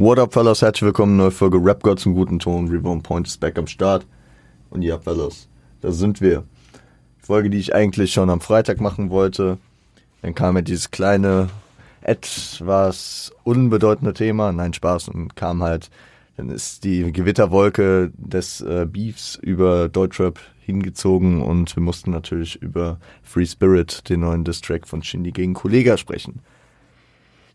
What 0.00 0.18
up, 0.18 0.32
fellas? 0.32 0.62
Herzlich 0.62 0.80
willkommen, 0.80 1.18
neue 1.18 1.30
Folge 1.30 1.58
Rap 1.62 1.82
God 1.82 2.00
zum 2.00 2.14
guten 2.14 2.38
Ton. 2.38 2.68
Reborn 2.68 3.02
Point 3.02 3.26
ist 3.26 3.38
back 3.38 3.58
am 3.58 3.66
Start. 3.66 4.06
Und 4.70 4.80
ja, 4.80 4.98
fellas, 4.98 5.46
da 5.82 5.92
sind 5.92 6.22
wir. 6.22 6.44
Folge, 7.18 7.50
die 7.50 7.58
ich 7.58 7.74
eigentlich 7.74 8.14
schon 8.14 8.30
am 8.30 8.40
Freitag 8.40 8.80
machen 8.80 9.10
wollte. 9.10 9.58
Dann 10.22 10.34
kam 10.34 10.54
mir 10.54 10.62
dieses 10.62 10.90
kleine, 10.90 11.50
etwas 12.00 13.30
unbedeutende 13.44 14.14
Thema. 14.14 14.52
Nein, 14.52 14.72
Spaß. 14.72 15.10
Und 15.10 15.36
kam 15.36 15.62
halt, 15.62 15.90
dann 16.38 16.48
ist 16.48 16.84
die 16.84 17.12
Gewitterwolke 17.12 18.10
des 18.16 18.62
äh, 18.62 18.86
Beefs 18.90 19.34
über 19.34 19.90
Deutschrap 19.90 20.40
hingezogen 20.64 21.42
und 21.42 21.76
wir 21.76 21.82
mussten 21.82 22.10
natürlich 22.10 22.56
über 22.62 22.98
Free 23.22 23.44
Spirit, 23.44 24.08
den 24.08 24.20
neuen 24.20 24.44
Distrack 24.44 24.88
von 24.88 25.02
Shindy 25.02 25.30
gegen 25.30 25.52
Kollega 25.52 25.98
sprechen. 25.98 26.40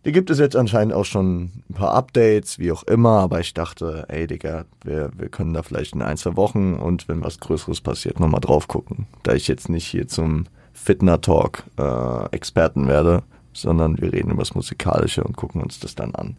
Da 0.06 0.12
gibt 0.12 0.30
es 0.30 0.38
jetzt 0.38 0.56
anscheinend 0.56 0.94
auch 0.94 1.04
schon 1.04 1.46
ein 1.68 1.74
paar 1.74 1.96
Updates, 1.96 2.60
wie 2.60 2.72
auch 2.72 2.84
immer, 2.84 3.22
aber 3.22 3.40
ich 3.40 3.56
dachte, 3.56 4.06
ey 4.08 4.28
Digga, 4.28 4.66
wir, 4.84 5.10
wir 5.18 5.30
können 5.30 5.56
da 5.56 5.64
vielleicht 5.64 5.96
in 5.96 6.04
ein, 6.04 6.16
zwei 6.16 6.36
Wochen 6.36 6.76
und 6.76 7.08
wenn 7.08 7.24
was 7.24 7.40
Größeres 7.40 7.82
passiert, 7.82 8.20
nochmal 8.20 8.40
drauf 8.40 8.68
gucken. 8.68 9.08
Da 9.24 9.34
ich 9.34 9.48
jetzt 9.48 9.68
nicht 9.68 9.88
hier 9.88 10.08
zum 10.08 10.46
Fitner-Talk 10.74 11.64
äh, 11.80 12.26
Experten 12.36 12.88
werde, 12.88 13.24
sondern 13.52 14.00
wir 14.00 14.14
reden 14.14 14.30
über 14.30 14.44
das 14.44 14.54
Musikalische 14.54 15.24
und 15.24 15.38
gucken 15.38 15.64
uns 15.64 15.80
das 15.80 15.96
dann 15.96 16.14
an. 16.14 16.38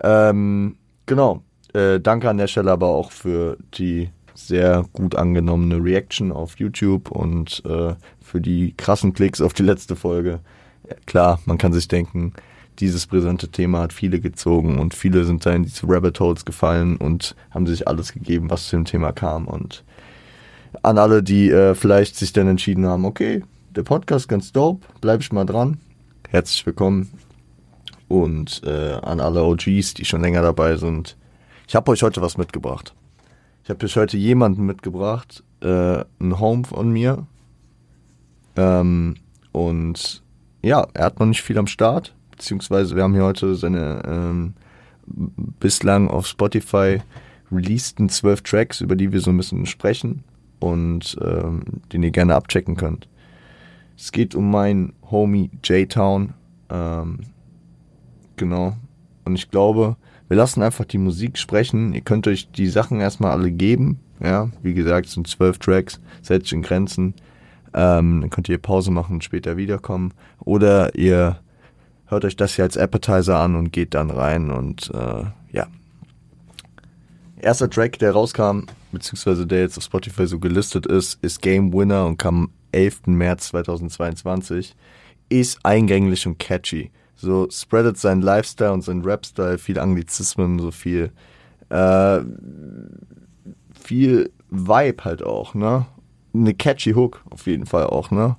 Ähm, 0.00 0.76
genau. 1.04 1.42
Äh, 1.74 2.00
danke 2.00 2.30
an 2.30 2.38
der 2.38 2.46
Stelle 2.46 2.72
aber 2.72 2.88
auch 2.88 3.12
für 3.12 3.58
die 3.74 4.08
sehr 4.34 4.86
gut 4.94 5.16
angenommene 5.16 5.84
Reaction 5.84 6.32
auf 6.32 6.58
YouTube 6.58 7.10
und 7.10 7.62
äh, 7.66 7.94
für 8.22 8.40
die 8.40 8.72
krassen 8.74 9.12
Klicks 9.12 9.42
auf 9.42 9.52
die 9.52 9.64
letzte 9.64 9.96
Folge. 9.96 10.40
Klar, 11.04 11.40
man 11.44 11.58
kann 11.58 11.74
sich 11.74 11.88
denken, 11.88 12.32
dieses 12.80 13.06
brisante 13.06 13.48
Thema 13.48 13.80
hat 13.80 13.92
viele 13.92 14.20
gezogen 14.20 14.78
und 14.78 14.94
viele 14.94 15.24
sind 15.24 15.44
da 15.46 15.52
in 15.52 15.64
diese 15.64 15.88
Rabbit 15.88 16.20
Holes 16.20 16.44
gefallen 16.44 16.96
und 16.96 17.34
haben 17.50 17.66
sich 17.66 17.88
alles 17.88 18.12
gegeben, 18.12 18.50
was 18.50 18.68
zu 18.68 18.76
dem 18.76 18.84
Thema 18.84 19.12
kam. 19.12 19.46
Und 19.46 19.84
an 20.82 20.98
alle, 20.98 21.22
die 21.22 21.50
äh, 21.50 21.74
vielleicht 21.74 22.16
sich 22.16 22.32
dann 22.32 22.48
entschieden 22.48 22.86
haben, 22.86 23.04
okay, 23.04 23.42
der 23.70 23.82
Podcast 23.82 24.28
ganz 24.28 24.52
dope, 24.52 24.86
bleib 25.00 25.20
ich 25.20 25.32
mal 25.32 25.44
dran. 25.44 25.78
Herzlich 26.28 26.64
willkommen. 26.66 27.10
Und 28.08 28.62
äh, 28.64 28.92
an 29.02 29.20
alle 29.20 29.42
OGs, 29.42 29.94
die 29.94 30.04
schon 30.04 30.20
länger 30.20 30.42
dabei 30.42 30.76
sind. 30.76 31.16
Ich 31.66 31.74
habe 31.74 31.90
euch 31.90 32.02
heute 32.02 32.22
was 32.22 32.38
mitgebracht. 32.38 32.94
Ich 33.64 33.70
habe 33.70 33.84
euch 33.84 33.96
heute 33.96 34.16
jemanden 34.16 34.64
mitgebracht, 34.64 35.42
äh, 35.60 36.04
ein 36.20 36.38
Home 36.38 36.64
von 36.64 36.90
mir. 36.90 37.26
Ähm, 38.54 39.16
und 39.50 40.22
ja, 40.62 40.86
er 40.94 41.06
hat 41.06 41.18
noch 41.18 41.26
nicht 41.26 41.42
viel 41.42 41.58
am 41.58 41.66
Start 41.66 42.15
beziehungsweise 42.36 42.94
wir 42.94 43.02
haben 43.02 43.14
hier 43.14 43.24
heute 43.24 43.54
seine 43.54 44.02
ähm, 44.06 44.54
bislang 45.60 46.08
auf 46.08 46.26
Spotify 46.26 47.00
releaseden 47.50 48.08
zwölf 48.08 48.42
Tracks, 48.42 48.80
über 48.80 48.96
die 48.96 49.12
wir 49.12 49.20
so 49.20 49.30
ein 49.30 49.36
bisschen 49.36 49.66
sprechen 49.66 50.24
und 50.58 51.16
ähm, 51.22 51.62
den 51.92 52.02
ihr 52.02 52.10
gerne 52.10 52.34
abchecken 52.34 52.76
könnt. 52.76 53.08
Es 53.96 54.12
geht 54.12 54.34
um 54.34 54.50
meinen 54.50 54.92
Homie 55.10 55.50
J-Town. 55.64 56.34
Ähm, 56.68 57.20
genau. 58.36 58.76
Und 59.24 59.36
ich 59.36 59.50
glaube, 59.50 59.96
wir 60.28 60.36
lassen 60.36 60.62
einfach 60.62 60.84
die 60.84 60.98
Musik 60.98 61.38
sprechen. 61.38 61.94
Ihr 61.94 62.02
könnt 62.02 62.26
euch 62.26 62.50
die 62.50 62.68
Sachen 62.68 63.00
erstmal 63.00 63.32
alle 63.32 63.50
geben. 63.50 64.00
Ja, 64.20 64.50
wie 64.62 64.74
gesagt, 64.74 65.06
es 65.06 65.12
sind 65.12 65.28
zwölf 65.28 65.58
Tracks, 65.58 66.00
setzt 66.22 66.52
in 66.52 66.62
Grenzen. 66.62 67.14
Ähm, 67.74 68.22
dann 68.22 68.30
könnt 68.30 68.48
ihr 68.48 68.58
Pause 68.58 68.90
machen 68.90 69.14
und 69.16 69.24
später 69.24 69.56
wiederkommen. 69.56 70.12
Oder 70.40 70.94
ihr 70.94 71.38
hört 72.06 72.24
euch 72.24 72.36
das 72.36 72.54
hier 72.54 72.64
als 72.64 72.76
Appetizer 72.76 73.38
an 73.38 73.56
und 73.56 73.72
geht 73.72 73.94
dann 73.94 74.10
rein 74.10 74.50
und 74.50 74.90
äh, 74.94 75.24
ja. 75.52 75.66
Erster 77.38 77.68
Track, 77.68 77.98
der 77.98 78.12
rauskam, 78.12 78.62
beziehungsweise 78.92 79.46
der 79.46 79.60
jetzt 79.60 79.76
auf 79.76 79.84
Spotify 79.84 80.26
so 80.26 80.38
gelistet 80.38 80.86
ist, 80.86 81.22
ist 81.22 81.42
Game 81.42 81.72
Winner 81.72 82.06
und 82.06 82.18
kam 82.18 82.44
am 82.44 82.50
11. 82.72 83.06
März 83.06 83.48
2022. 83.48 84.74
Ist 85.28 85.58
eingänglich 85.64 86.26
und 86.26 86.38
catchy. 86.38 86.90
So 87.16 87.48
spreadet 87.50 87.98
seinen 87.98 88.22
Lifestyle 88.22 88.72
und 88.72 88.82
seinen 88.82 89.04
Rap-Style, 89.04 89.58
viel 89.58 89.78
Anglizismen, 89.78 90.58
so 90.58 90.70
viel, 90.70 91.10
äh, 91.70 92.20
viel 93.80 94.30
Vibe 94.50 95.04
halt 95.04 95.22
auch, 95.22 95.54
ne? 95.54 95.86
Eine 96.34 96.54
catchy 96.54 96.92
Hook 96.92 97.22
auf 97.30 97.46
jeden 97.46 97.66
Fall 97.66 97.86
auch, 97.86 98.10
ne? 98.10 98.36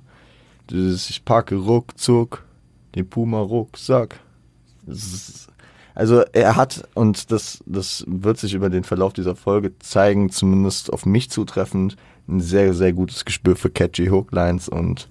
Dieses, 0.70 1.10
ich 1.10 1.24
parke 1.24 1.56
ruckzuck, 1.56 2.44
den 2.94 3.08
Puma-Rucksack. 3.08 4.20
Also 5.94 6.22
er 6.32 6.56
hat, 6.56 6.88
und 6.94 7.32
das, 7.32 7.62
das 7.66 8.04
wird 8.06 8.38
sich 8.38 8.54
über 8.54 8.70
den 8.70 8.84
Verlauf 8.84 9.12
dieser 9.12 9.34
Folge 9.34 9.76
zeigen, 9.80 10.30
zumindest 10.30 10.92
auf 10.92 11.06
mich 11.06 11.30
zutreffend, 11.30 11.96
ein 12.28 12.40
sehr, 12.40 12.74
sehr 12.74 12.92
gutes 12.92 13.24
Gespür 13.24 13.56
für 13.56 13.70
catchy 13.70 14.06
Hooklines 14.06 14.68
und 14.68 15.08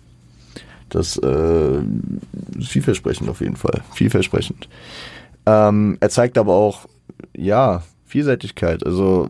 das 0.89 1.17
äh, 1.17 1.81
vielversprechend 2.61 3.29
auf 3.29 3.41
jeden 3.41 3.57
Fall. 3.57 3.83
Vielversprechend. 3.93 4.69
Ähm, 5.45 5.97
er 5.99 6.09
zeigt 6.09 6.37
aber 6.37 6.53
auch, 6.53 6.87
ja, 7.35 7.83
Vielseitigkeit. 8.05 8.85
Also 8.85 9.29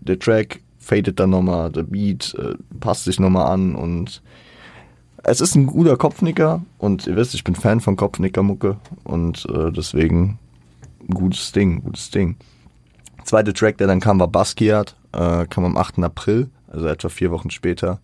der 0.00 0.18
Track 0.18 0.60
fadet 0.78 1.20
dann 1.20 1.30
nochmal, 1.30 1.70
der 1.70 1.84
Beat 1.84 2.34
äh, 2.38 2.54
passt 2.80 3.04
sich 3.04 3.18
nochmal 3.20 3.52
an 3.52 3.74
und 3.74 4.22
es 5.24 5.40
ist 5.40 5.54
ein 5.54 5.66
guter 5.66 5.96
Kopfnicker 5.96 6.62
und 6.78 7.06
ihr 7.06 7.16
wisst, 7.16 7.34
ich 7.34 7.44
bin 7.44 7.54
Fan 7.54 7.80
von 7.80 7.96
Kopfnicker-Mucke 7.96 8.76
und 9.04 9.46
äh, 9.46 9.70
deswegen 9.72 10.38
gutes 11.12 11.52
Ding, 11.52 11.82
gutes 11.82 12.10
Ding. 12.10 12.36
Zweite 13.24 13.52
Track, 13.52 13.78
der 13.78 13.86
dann 13.86 14.00
kam, 14.00 14.20
war 14.20 14.28
Basquiat, 14.28 14.96
äh, 15.12 15.46
kam 15.46 15.64
am 15.64 15.76
8. 15.76 15.98
April, 15.98 16.50
also 16.68 16.86
etwa 16.86 17.08
vier 17.08 17.30
Wochen 17.30 17.50
später, 17.50 18.00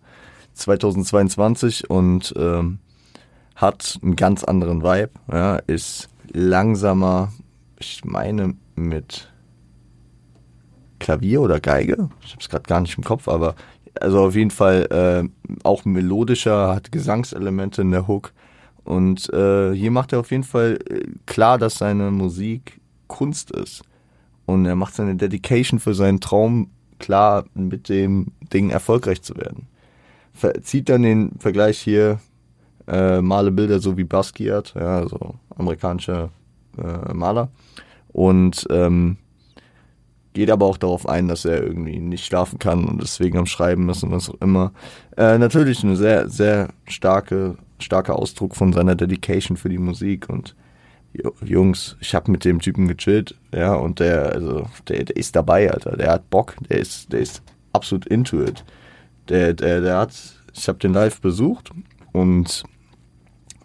2022 0.53 1.89
und 1.89 2.33
ähm, 2.37 2.79
hat 3.55 3.99
einen 4.01 4.15
ganz 4.15 4.43
anderen 4.43 4.83
Vibe, 4.83 5.11
ja, 5.31 5.57
ist 5.67 6.09
langsamer, 6.31 7.31
ich 7.79 8.03
meine 8.03 8.55
mit 8.75 9.31
Klavier 10.99 11.41
oder 11.41 11.59
Geige, 11.59 12.09
ich 12.21 12.31
habe 12.31 12.41
es 12.41 12.49
gerade 12.49 12.63
gar 12.63 12.81
nicht 12.81 12.97
im 12.97 13.03
Kopf, 13.03 13.27
aber 13.27 13.55
also 14.01 14.21
auf 14.21 14.35
jeden 14.35 14.51
Fall 14.51 14.87
äh, 14.91 15.49
auch 15.63 15.85
melodischer, 15.85 16.73
hat 16.75 16.91
Gesangselemente 16.91 17.81
in 17.81 17.91
der 17.91 18.07
Hook. 18.07 18.33
Und 18.83 19.31
äh, 19.33 19.73
hier 19.73 19.91
macht 19.91 20.13
er 20.13 20.19
auf 20.19 20.31
jeden 20.31 20.43
Fall 20.43 20.79
äh, 20.89 21.01
klar, 21.25 21.57
dass 21.57 21.75
seine 21.75 22.11
Musik 22.11 22.79
Kunst 23.07 23.51
ist. 23.51 23.83
Und 24.45 24.65
er 24.65 24.75
macht 24.75 24.95
seine 24.95 25.15
Dedication 25.15 25.79
für 25.79 25.95
seinen 25.95 26.21
Traum 26.21 26.69
klar, 26.99 27.45
mit 27.53 27.89
dem 27.89 28.27
Ding 28.53 28.69
erfolgreich 28.69 29.21
zu 29.21 29.35
werden. 29.35 29.67
Ver 30.33 30.61
zieht 30.61 30.89
dann 30.89 31.01
den 31.01 31.31
Vergleich 31.39 31.79
hier, 31.79 32.19
äh, 32.87 33.21
male 33.21 33.51
Bilder 33.51 33.79
so 33.79 33.97
wie 33.97 34.03
Basquiat, 34.03 34.73
ja, 34.75 35.07
so 35.07 35.35
amerikanischer 35.55 36.29
äh, 36.77 37.13
Maler. 37.13 37.49
Und 38.09 38.67
ähm, 38.69 39.17
geht 40.35 40.51
aber 40.51 40.65
auch 40.67 40.77
darauf 40.77 41.09
ein, 41.09 41.27
dass 41.27 41.45
er 41.45 41.63
irgendwie 41.63 41.97
nicht 41.99 42.25
schlafen 42.25 42.59
kann 42.59 42.85
und 42.85 43.01
deswegen 43.01 43.39
am 43.39 43.47
Schreiben 43.47 43.89
ist 43.89 44.03
und 44.03 44.11
was 44.11 44.29
auch 44.29 44.39
immer. 44.41 44.73
Äh, 45.17 45.39
natürlich 45.39 45.83
eine 45.83 45.95
sehr, 45.95 46.29
sehr 46.29 46.69
starke, 46.85 47.55
starker 47.79 48.19
Ausdruck 48.19 48.55
von 48.55 48.71
seiner 48.73 48.95
Dedication 48.95 49.57
für 49.57 49.69
die 49.69 49.79
Musik 49.79 50.29
und 50.29 50.55
Jungs, 51.43 51.95
ich 52.01 52.13
habe 52.13 52.29
mit 52.29 52.43
dem 52.43 52.59
Typen 52.59 52.89
gechillt, 52.89 53.35
ja, 53.53 53.73
und 53.73 54.01
der, 54.01 54.33
also, 54.33 54.67
der, 54.89 55.05
der 55.05 55.15
ist 55.15 55.33
dabei, 55.33 55.71
Alter. 55.71 55.95
Der 55.95 56.11
hat 56.11 56.29
Bock, 56.29 56.55
der 56.69 56.79
ist, 56.79 57.13
der 57.13 57.21
ist 57.21 57.41
absolut 57.71 58.05
into 58.07 58.43
it. 58.43 58.65
Der, 59.29 59.53
der, 59.53 59.79
der 59.79 59.97
hat, 59.97 60.13
ich 60.53 60.67
habe 60.67 60.77
den 60.79 60.91
live 60.93 61.21
besucht 61.21 61.71
und 62.11 62.63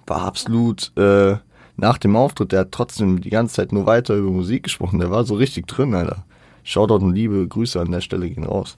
war 0.06 0.22
absolut 0.22 0.97
äh, 0.97 1.37
nach 1.76 1.98
dem 1.98 2.14
Auftritt, 2.14 2.52
der 2.52 2.60
hat 2.60 2.72
trotzdem 2.72 3.20
die 3.20 3.31
ganze 3.31 3.56
Zeit 3.56 3.72
nur 3.72 3.87
weiter 3.87 4.14
über 4.14 4.31
Musik 4.31 4.62
gesprochen. 4.64 5.00
Der 5.00 5.10
war 5.10 5.25
so 5.25 5.34
richtig 5.34 5.66
drin, 5.66 5.94
Alter. 5.94 6.25
Shoutout 6.64 7.04
und 7.04 7.14
liebe 7.14 7.46
Grüße 7.46 7.80
an 7.80 7.90
der 7.90 8.00
Stelle 8.00 8.28
gehen 8.28 8.44
raus. 8.44 8.76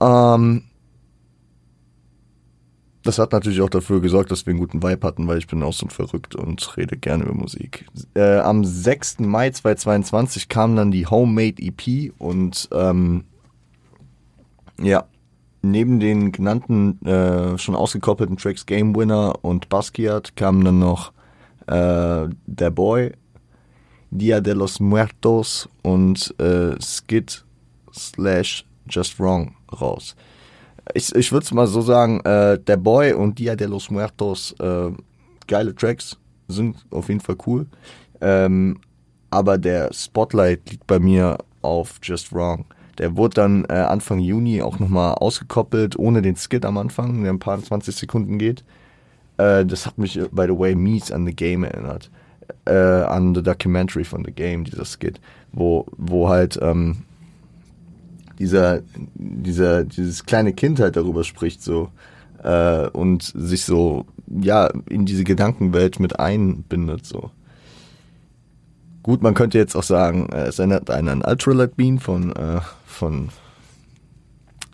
Ähm, 0.00 0.62
das 3.04 3.18
hat 3.18 3.32
natürlich 3.32 3.60
auch 3.60 3.68
dafür 3.68 4.00
gesorgt, 4.00 4.30
dass 4.30 4.46
wir 4.46 4.52
einen 4.52 4.60
guten 4.60 4.82
Vibe 4.82 5.06
hatten, 5.06 5.28
weil 5.28 5.38
ich 5.38 5.46
bin 5.46 5.62
auch 5.62 5.74
so 5.74 5.86
verrückt 5.88 6.34
und 6.34 6.76
rede 6.76 6.96
gerne 6.96 7.24
über 7.24 7.34
Musik. 7.34 7.86
Äh, 8.14 8.38
am 8.38 8.64
6. 8.64 9.20
Mai 9.20 9.50
2022 9.50 10.48
kam 10.48 10.74
dann 10.74 10.90
die 10.90 11.06
Homemade 11.06 11.56
EP 11.60 12.12
und 12.18 12.68
ähm, 12.72 13.24
ja, 14.80 15.04
neben 15.60 16.00
den 16.00 16.32
genannten 16.32 17.04
äh, 17.04 17.58
schon 17.58 17.74
ausgekoppelten 17.74 18.38
Tracks 18.38 18.64
Game 18.64 18.96
Winner 18.96 19.34
und 19.42 19.68
Basquiat 19.68 20.34
kamen 20.34 20.64
dann 20.64 20.78
noch 20.78 21.12
äh, 21.66 22.28
Der 22.46 22.70
Boy 22.70 23.12
Dia 24.14 24.40
de 24.40 24.54
los 24.54 24.78
Muertos 24.78 25.68
und 25.82 26.32
äh, 26.38 26.80
Skid 26.80 27.44
slash 27.92 28.64
Just 28.88 29.18
Wrong 29.18 29.56
raus. 29.80 30.14
Ich, 30.94 31.12
ich 31.14 31.32
würde 31.32 31.44
es 31.44 31.52
mal 31.52 31.66
so 31.66 31.80
sagen, 31.80 32.20
äh, 32.20 32.58
Der 32.60 32.76
Boy 32.76 33.12
und 33.12 33.38
Dia 33.40 33.56
de 33.56 33.66
los 33.66 33.90
Muertos, 33.90 34.54
äh, 34.60 34.90
geile 35.48 35.74
Tracks, 35.74 36.16
sind 36.46 36.76
auf 36.92 37.08
jeden 37.08 37.20
Fall 37.20 37.36
cool. 37.44 37.66
Ähm, 38.20 38.78
aber 39.30 39.58
der 39.58 39.92
Spotlight 39.92 40.70
liegt 40.70 40.86
bei 40.86 41.00
mir 41.00 41.36
auf 41.62 41.98
Just 42.00 42.32
Wrong. 42.32 42.66
Der 42.98 43.16
wurde 43.16 43.34
dann 43.34 43.64
äh, 43.68 43.72
Anfang 43.72 44.20
Juni 44.20 44.62
auch 44.62 44.78
nochmal 44.78 45.14
ausgekoppelt, 45.14 45.98
ohne 45.98 46.22
den 46.22 46.36
Skit 46.36 46.64
am 46.64 46.78
Anfang, 46.78 47.24
der 47.24 47.32
ein 47.32 47.40
paar 47.40 47.60
20 47.60 47.96
Sekunden 47.96 48.38
geht. 48.38 48.62
Äh, 49.38 49.66
das 49.66 49.86
hat 49.86 49.98
mich, 49.98 50.14
by 50.30 50.44
the 50.44 50.56
way, 50.56 50.76
mies 50.76 51.10
an 51.10 51.26
The 51.26 51.34
Game 51.34 51.64
erinnert. 51.64 52.10
Äh, 52.66 52.72
an 52.72 53.34
The 53.34 53.42
Documentary 53.42 54.04
von 54.04 54.24
The 54.24 54.32
Game, 54.32 54.64
dieser 54.64 54.84
Skit, 54.84 55.20
wo, 55.52 55.86
wo 55.96 56.28
halt 56.28 56.58
ähm, 56.62 57.04
dieser, 58.38 58.82
dieser, 59.14 59.84
dieses 59.84 60.24
kleine 60.24 60.52
Kind 60.52 60.80
halt 60.80 60.96
darüber 60.96 61.24
spricht, 61.24 61.62
so 61.62 61.90
äh, 62.42 62.88
und 62.88 63.22
sich 63.34 63.64
so, 63.64 64.06
ja, 64.28 64.70
in 64.88 65.06
diese 65.06 65.24
Gedankenwelt 65.24 65.98
mit 65.98 66.18
einbindet, 66.18 67.06
so. 67.06 67.30
Gut, 69.02 69.22
man 69.22 69.34
könnte 69.34 69.58
jetzt 69.58 69.76
auch 69.76 69.82
sagen, 69.82 70.28
äh, 70.30 70.46
es 70.46 70.58
erinnert 70.58 70.88
einen 70.90 71.08
an 71.08 71.22
Ultralight 71.22 71.76
Bean 71.76 71.98
von, 71.98 72.34
äh, 72.34 72.60
von, 72.86 73.28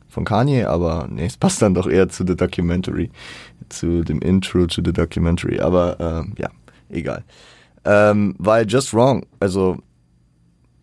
von 0.09 0.25
Kanye, 0.25 0.67
aber 0.67 1.09
nee, 1.11 1.27
es 1.27 1.37
passt 1.37 1.63
dann 1.63 1.75
doch 1.75 1.89
eher 1.89 2.09
zu 2.09 2.25
The 2.27 2.37
Documentary, 2.37 3.11
zu 3.69 4.03
dem 4.03 4.21
Intro 4.21 4.67
to 4.67 4.83
The 4.85 4.93
Documentary, 4.93 5.61
aber 5.61 5.99
äh, 6.01 6.41
ja, 6.41 6.51
egal. 6.89 7.25
Ähm, 7.85 8.35
weil 8.39 8.67
Just 8.69 8.93
Wrong, 8.93 9.25
also 9.39 9.79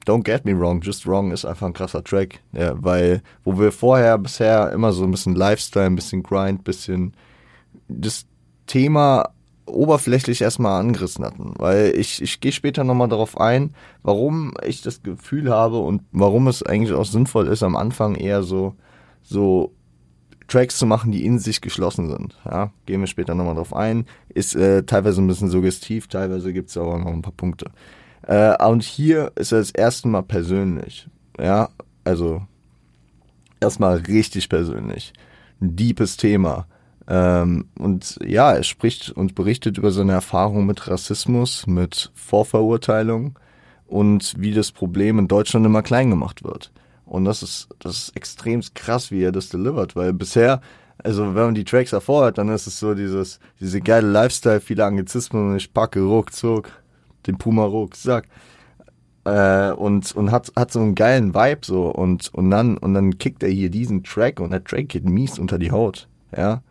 Don't 0.05 0.23
Get 0.23 0.45
Me 0.45 0.57
Wrong, 0.57 0.81
Just 0.81 1.05
Wrong 1.05 1.31
ist 1.31 1.45
einfach 1.45 1.67
ein 1.67 1.73
krasser 1.73 2.03
Track, 2.03 2.39
ja, 2.53 2.73
weil 2.81 3.21
wo 3.43 3.59
wir 3.59 3.71
vorher 3.71 4.17
bisher 4.17 4.71
immer 4.71 4.93
so 4.93 5.03
ein 5.03 5.11
bisschen 5.11 5.35
Lifestyle, 5.35 5.85
ein 5.85 5.95
bisschen 5.95 6.23
Grind, 6.23 6.63
bisschen 6.63 7.13
das 7.87 8.25
Thema 8.67 9.29
oberflächlich 9.65 10.41
erstmal 10.41 10.79
angerissen 10.79 11.25
hatten, 11.25 11.53
weil 11.57 11.93
ich, 11.97 12.21
ich 12.21 12.39
gehe 12.39 12.53
später 12.53 12.83
nochmal 12.83 13.09
darauf 13.09 13.37
ein, 13.37 13.73
warum 14.01 14.53
ich 14.65 14.81
das 14.81 15.03
Gefühl 15.03 15.49
habe 15.49 15.79
und 15.79 16.03
warum 16.11 16.47
es 16.47 16.63
eigentlich 16.63 16.93
auch 16.93 17.05
sinnvoll 17.05 17.47
ist, 17.47 17.63
am 17.63 17.75
Anfang 17.75 18.15
eher 18.15 18.43
so, 18.43 18.75
so 19.21 19.73
Tracks 20.47 20.77
zu 20.77 20.85
machen, 20.85 21.11
die 21.11 21.25
in 21.25 21.39
sich 21.39 21.61
geschlossen 21.61 22.09
sind. 22.09 22.37
Ja, 22.45 22.71
gehen 22.85 23.01
wir 23.01 23.07
später 23.07 23.35
nochmal 23.35 23.55
drauf 23.55 23.75
ein. 23.75 24.05
Ist 24.29 24.55
äh, 24.55 24.83
teilweise 24.83 25.21
ein 25.21 25.27
bisschen 25.27 25.49
suggestiv, 25.49 26.07
teilweise 26.07 26.53
gibt 26.53 26.69
es 26.69 26.77
aber 26.77 26.97
noch 26.97 27.07
ein 27.07 27.21
paar 27.21 27.33
Punkte. 27.33 27.71
Äh, 28.23 28.63
und 28.65 28.83
hier 28.83 29.31
ist 29.35 29.51
er 29.51 29.59
das 29.59 29.71
erste 29.71 30.07
Mal 30.07 30.23
persönlich. 30.23 31.07
Ja, 31.39 31.69
also 32.03 32.41
erstmal 33.59 33.97
richtig 33.97 34.49
persönlich. 34.49 35.13
Ein 35.59 35.75
deepes 35.75 36.17
Thema 36.17 36.67
ähm, 37.07 37.65
und 37.79 38.19
ja, 38.23 38.53
er 38.53 38.63
spricht 38.63 39.11
und 39.11 39.33
berichtet 39.33 39.77
über 39.77 39.91
seine 39.91 40.11
Erfahrungen 40.11 40.65
mit 40.65 40.87
Rassismus, 40.87 41.65
mit 41.65 42.11
Vorverurteilung 42.15 43.39
und 43.85 44.33
wie 44.37 44.53
das 44.53 44.71
Problem 44.71 45.17
in 45.17 45.27
Deutschland 45.29 45.65
immer 45.65 45.83
klein 45.83 46.09
gemacht 46.09 46.43
wird. 46.43 46.71
Und 47.07 47.25
das 47.25 47.41
ist, 47.41 47.69
das 47.79 47.97
ist 47.97 48.15
extrem 48.15 48.61
krass, 48.73 49.11
wie 49.11 49.23
er 49.23 49.31
das 49.31 49.49
delivert, 49.49 49.95
weil 49.95 50.13
bisher, 50.13 50.61
also 51.03 51.23
wenn 51.35 51.45
man 51.45 51.55
die 51.55 51.63
Tracks 51.63 51.93
hat, 51.93 52.37
dann 52.37 52.49
ist 52.49 52.67
es 52.67 52.79
so 52.79 52.93
dieses, 52.93 53.39
diese 53.59 53.81
geile 53.81 54.07
Lifestyle, 54.07 54.59
viele 54.59 54.85
Anglizismen 54.85 55.51
und 55.51 55.57
ich 55.57 55.73
packe 55.73 56.01
ruckzuck 56.01 56.69
den 57.27 57.37
Puma 57.37 57.65
rucksack. 57.65 58.27
Äh, 59.25 59.71
und 59.71 60.15
und 60.15 60.31
hat 60.31 60.51
hat 60.55 60.71
so 60.71 60.79
einen 60.79 60.95
geilen 60.95 61.33
Vibe 61.33 61.59
so 61.61 61.89
und 61.89 62.33
und 62.33 62.49
dann 62.49 62.77
und 62.77 62.93
dann 62.93 63.17
kickt 63.17 63.43
er 63.43 63.49
hier 63.49 63.69
diesen 63.69 64.03
Track 64.03 64.39
und 64.39 64.51
der 64.51 64.63
Track 64.63 64.89
geht 64.89 65.03
mies 65.03 65.37
unter 65.37 65.59
die 65.59 65.71
Haut 65.71 66.07
ja 66.35 66.61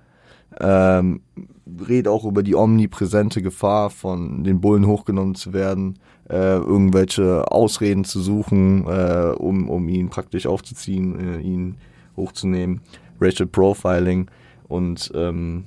ähm, 0.58 1.20
redet 1.66 2.08
auch 2.08 2.24
über 2.24 2.42
die 2.42 2.54
omnipräsente 2.54 3.42
Gefahr 3.42 3.90
von 3.90 4.44
den 4.44 4.60
Bullen 4.60 4.86
hochgenommen 4.86 5.34
zu 5.34 5.52
werden, 5.52 5.98
äh, 6.28 6.56
irgendwelche 6.56 7.50
Ausreden 7.50 8.04
zu 8.04 8.20
suchen, 8.20 8.86
äh, 8.86 9.32
um, 9.36 9.68
um 9.68 9.88
ihn 9.88 10.08
praktisch 10.08 10.46
aufzuziehen, 10.46 11.18
äh, 11.18 11.40
ihn 11.40 11.76
hochzunehmen. 12.16 12.80
Racial 13.20 13.48
Profiling 13.48 14.30
und 14.68 15.10
ähm, 15.14 15.64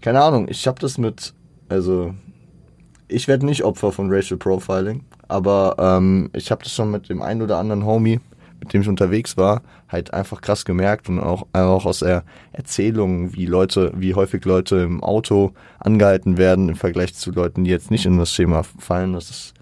keine 0.00 0.22
Ahnung, 0.22 0.48
ich 0.48 0.66
habe 0.66 0.80
das 0.80 0.98
mit, 0.98 1.34
also 1.68 2.14
ich 3.08 3.28
werde 3.28 3.46
nicht 3.46 3.64
Opfer 3.64 3.92
von 3.92 4.12
Racial 4.12 4.38
Profiling, 4.38 5.04
aber 5.28 5.76
ähm, 5.78 6.30
ich 6.34 6.50
habe 6.50 6.62
das 6.62 6.72
schon 6.72 6.90
mit 6.90 7.08
dem 7.08 7.22
einen 7.22 7.42
oder 7.42 7.58
anderen 7.58 7.86
Homie 7.86 8.20
mit 8.64 8.72
dem 8.72 8.80
ich 8.80 8.88
unterwegs 8.88 9.36
war, 9.36 9.62
halt 9.88 10.14
einfach 10.14 10.40
krass 10.40 10.64
gemerkt 10.64 11.10
und 11.10 11.20
auch, 11.20 11.46
auch 11.52 11.84
aus 11.84 11.98
der 11.98 12.24
Erzählung, 12.52 13.34
wie 13.34 13.44
Leute, 13.44 13.92
wie 13.94 14.14
häufig 14.14 14.44
Leute 14.46 14.76
im 14.76 15.02
Auto 15.02 15.52
angehalten 15.78 16.38
werden 16.38 16.70
im 16.70 16.76
Vergleich 16.76 17.14
zu 17.14 17.30
Leuten, 17.30 17.64
die 17.64 17.70
jetzt 17.70 17.90
nicht 17.90 18.06
in 18.06 18.16
das 18.16 18.32
Schema 18.32 18.62
fallen. 18.62 19.12
Das 19.12 19.28
ist, 19.28 19.54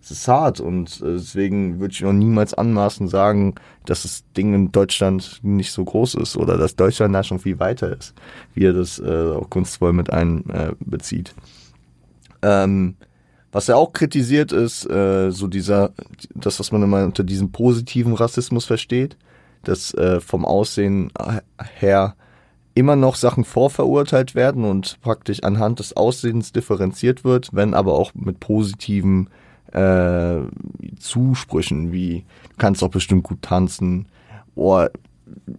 das 0.00 0.12
ist 0.12 0.28
hart 0.28 0.60
und 0.60 1.00
äh, 1.00 1.14
deswegen 1.14 1.80
würde 1.80 1.92
ich 1.92 2.02
noch 2.02 2.12
niemals 2.12 2.54
anmaßen 2.54 3.08
sagen, 3.08 3.56
dass 3.86 4.02
das 4.04 4.22
Ding 4.36 4.54
in 4.54 4.70
Deutschland 4.70 5.40
nicht 5.42 5.72
so 5.72 5.84
groß 5.84 6.14
ist 6.14 6.36
oder 6.36 6.56
dass 6.56 6.76
Deutschland 6.76 7.12
da 7.12 7.24
schon 7.24 7.40
viel 7.40 7.58
weiter 7.58 7.96
ist, 7.96 8.14
wie 8.54 8.66
er 8.66 8.72
das 8.72 9.00
äh, 9.00 9.32
auch 9.32 9.50
kunstvoll 9.50 9.92
mit 9.92 10.12
einbezieht. 10.12 11.34
Äh, 12.40 12.64
ähm, 12.64 12.94
was 13.54 13.68
er 13.68 13.76
auch 13.76 13.92
kritisiert 13.92 14.50
ist, 14.50 14.84
äh, 14.90 15.30
so 15.30 15.46
dieser, 15.46 15.92
das, 16.34 16.58
was 16.58 16.72
man 16.72 16.82
immer 16.82 17.04
unter 17.04 17.22
diesem 17.22 17.52
positiven 17.52 18.12
Rassismus 18.14 18.64
versteht, 18.64 19.16
dass 19.62 19.94
äh, 19.94 20.18
vom 20.20 20.44
Aussehen 20.44 21.12
her 21.78 22.16
immer 22.74 22.96
noch 22.96 23.14
Sachen 23.14 23.44
vorverurteilt 23.44 24.34
werden 24.34 24.64
und 24.64 24.98
praktisch 25.02 25.44
anhand 25.44 25.78
des 25.78 25.96
Aussehens 25.96 26.50
differenziert 26.50 27.22
wird, 27.22 27.50
wenn 27.52 27.74
aber 27.74 27.94
auch 27.94 28.12
mit 28.14 28.40
positiven 28.40 29.30
äh, 29.70 30.40
Zusprüchen, 30.98 31.92
wie 31.92 32.24
du 32.50 32.56
kannst 32.58 32.82
doch 32.82 32.90
bestimmt 32.90 33.22
gut 33.22 33.40
tanzen, 33.40 34.06
oh, 34.56 34.84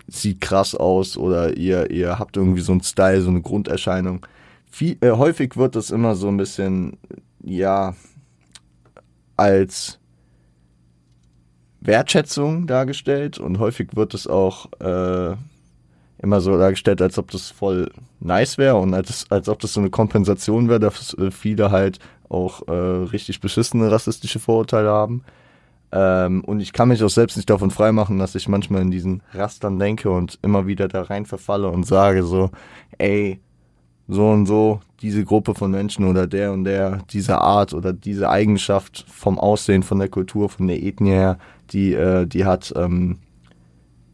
sieht 0.10 0.42
krass 0.42 0.76
aus 0.76 1.16
oder 1.16 1.56
ihr, 1.56 1.92
ihr 1.92 2.20
habt 2.20 2.36
irgendwie 2.36 2.62
so 2.62 2.74
einen 2.74 2.84
Style, 2.84 3.22
so 3.22 3.30
eine 3.30 3.42
Grunderscheinung. 3.42 4.26
Viel, 4.70 4.98
äh, 5.00 5.12
häufig 5.12 5.56
wird 5.56 5.78
das 5.78 5.92
immer 5.92 6.16
so 6.16 6.28
ein 6.28 6.36
bisschen 6.36 6.98
ja, 7.46 7.94
als 9.38 10.00
Wertschätzung 11.80 12.66
dargestellt 12.66 13.38
und 13.38 13.60
häufig 13.60 13.96
wird 13.96 14.14
es 14.16 14.28
auch 14.28 14.72
äh, 14.80 15.36
immer 16.18 16.42
so 16.42 16.58
dargestellt, 16.58 17.02
als 17.02 17.20
ob 17.20 17.30
das 17.30 17.52
voll 17.52 17.92
nice 18.20 18.58
wäre 18.58 18.78
und 18.78 18.94
als, 18.96 19.30
als 19.30 19.48
ob 19.48 19.60
das 19.60 19.74
so 19.74 19.80
eine 19.80 19.92
Kompensation 19.92 20.70
wäre, 20.70 20.80
dass 20.80 21.14
äh, 21.16 21.30
viele 21.30 21.70
halt 21.70 22.00
auch 22.30 22.68
äh, 22.68 22.72
richtig 22.72 23.40
beschissene 23.42 23.92
rassistische 23.92 24.40
Vorurteile 24.40 24.90
haben. 24.90 25.24
Ähm, 25.92 26.44
und 26.44 26.62
ich 26.62 26.74
kann 26.74 26.88
mich 26.88 27.04
auch 27.04 27.10
selbst 27.10 27.38
nicht 27.38 27.50
davon 27.52 27.70
freimachen, 27.70 28.18
dass 28.18 28.34
ich 28.34 28.48
manchmal 28.48 28.82
in 28.82 28.90
diesen 28.90 29.22
Rastern 29.34 29.78
denke 29.78 30.10
und 30.10 30.40
immer 30.42 30.66
wieder 30.66 30.88
da 30.88 31.04
rein 31.04 31.28
verfalle 31.28 31.70
und 31.70 31.86
sage 31.86 32.24
so, 32.24 32.50
ey, 32.98 33.40
so 34.08 34.30
und 34.30 34.46
so 34.46 34.82
diese 35.02 35.24
Gruppe 35.24 35.56
von 35.56 35.72
Menschen 35.72 36.06
oder 36.06 36.28
der 36.28 36.52
und 36.52 36.64
der, 36.64 37.00
diese 37.12 37.40
Art 37.40 37.74
oder 37.74 37.94
diese 37.94 38.30
Eigenschaft 38.30 39.06
vom 39.08 39.38
Aussehen, 39.38 39.84
von 39.84 40.00
der 40.00 40.10
Kultur, 40.10 40.50
von 40.50 40.68
der 40.68 40.82
Ethnie 40.82 41.12
her, 41.12 41.38
die, 41.72 41.94
äh, 41.94 42.26
die 42.26 42.46
hat, 42.46 42.74
ähm, 42.76 43.20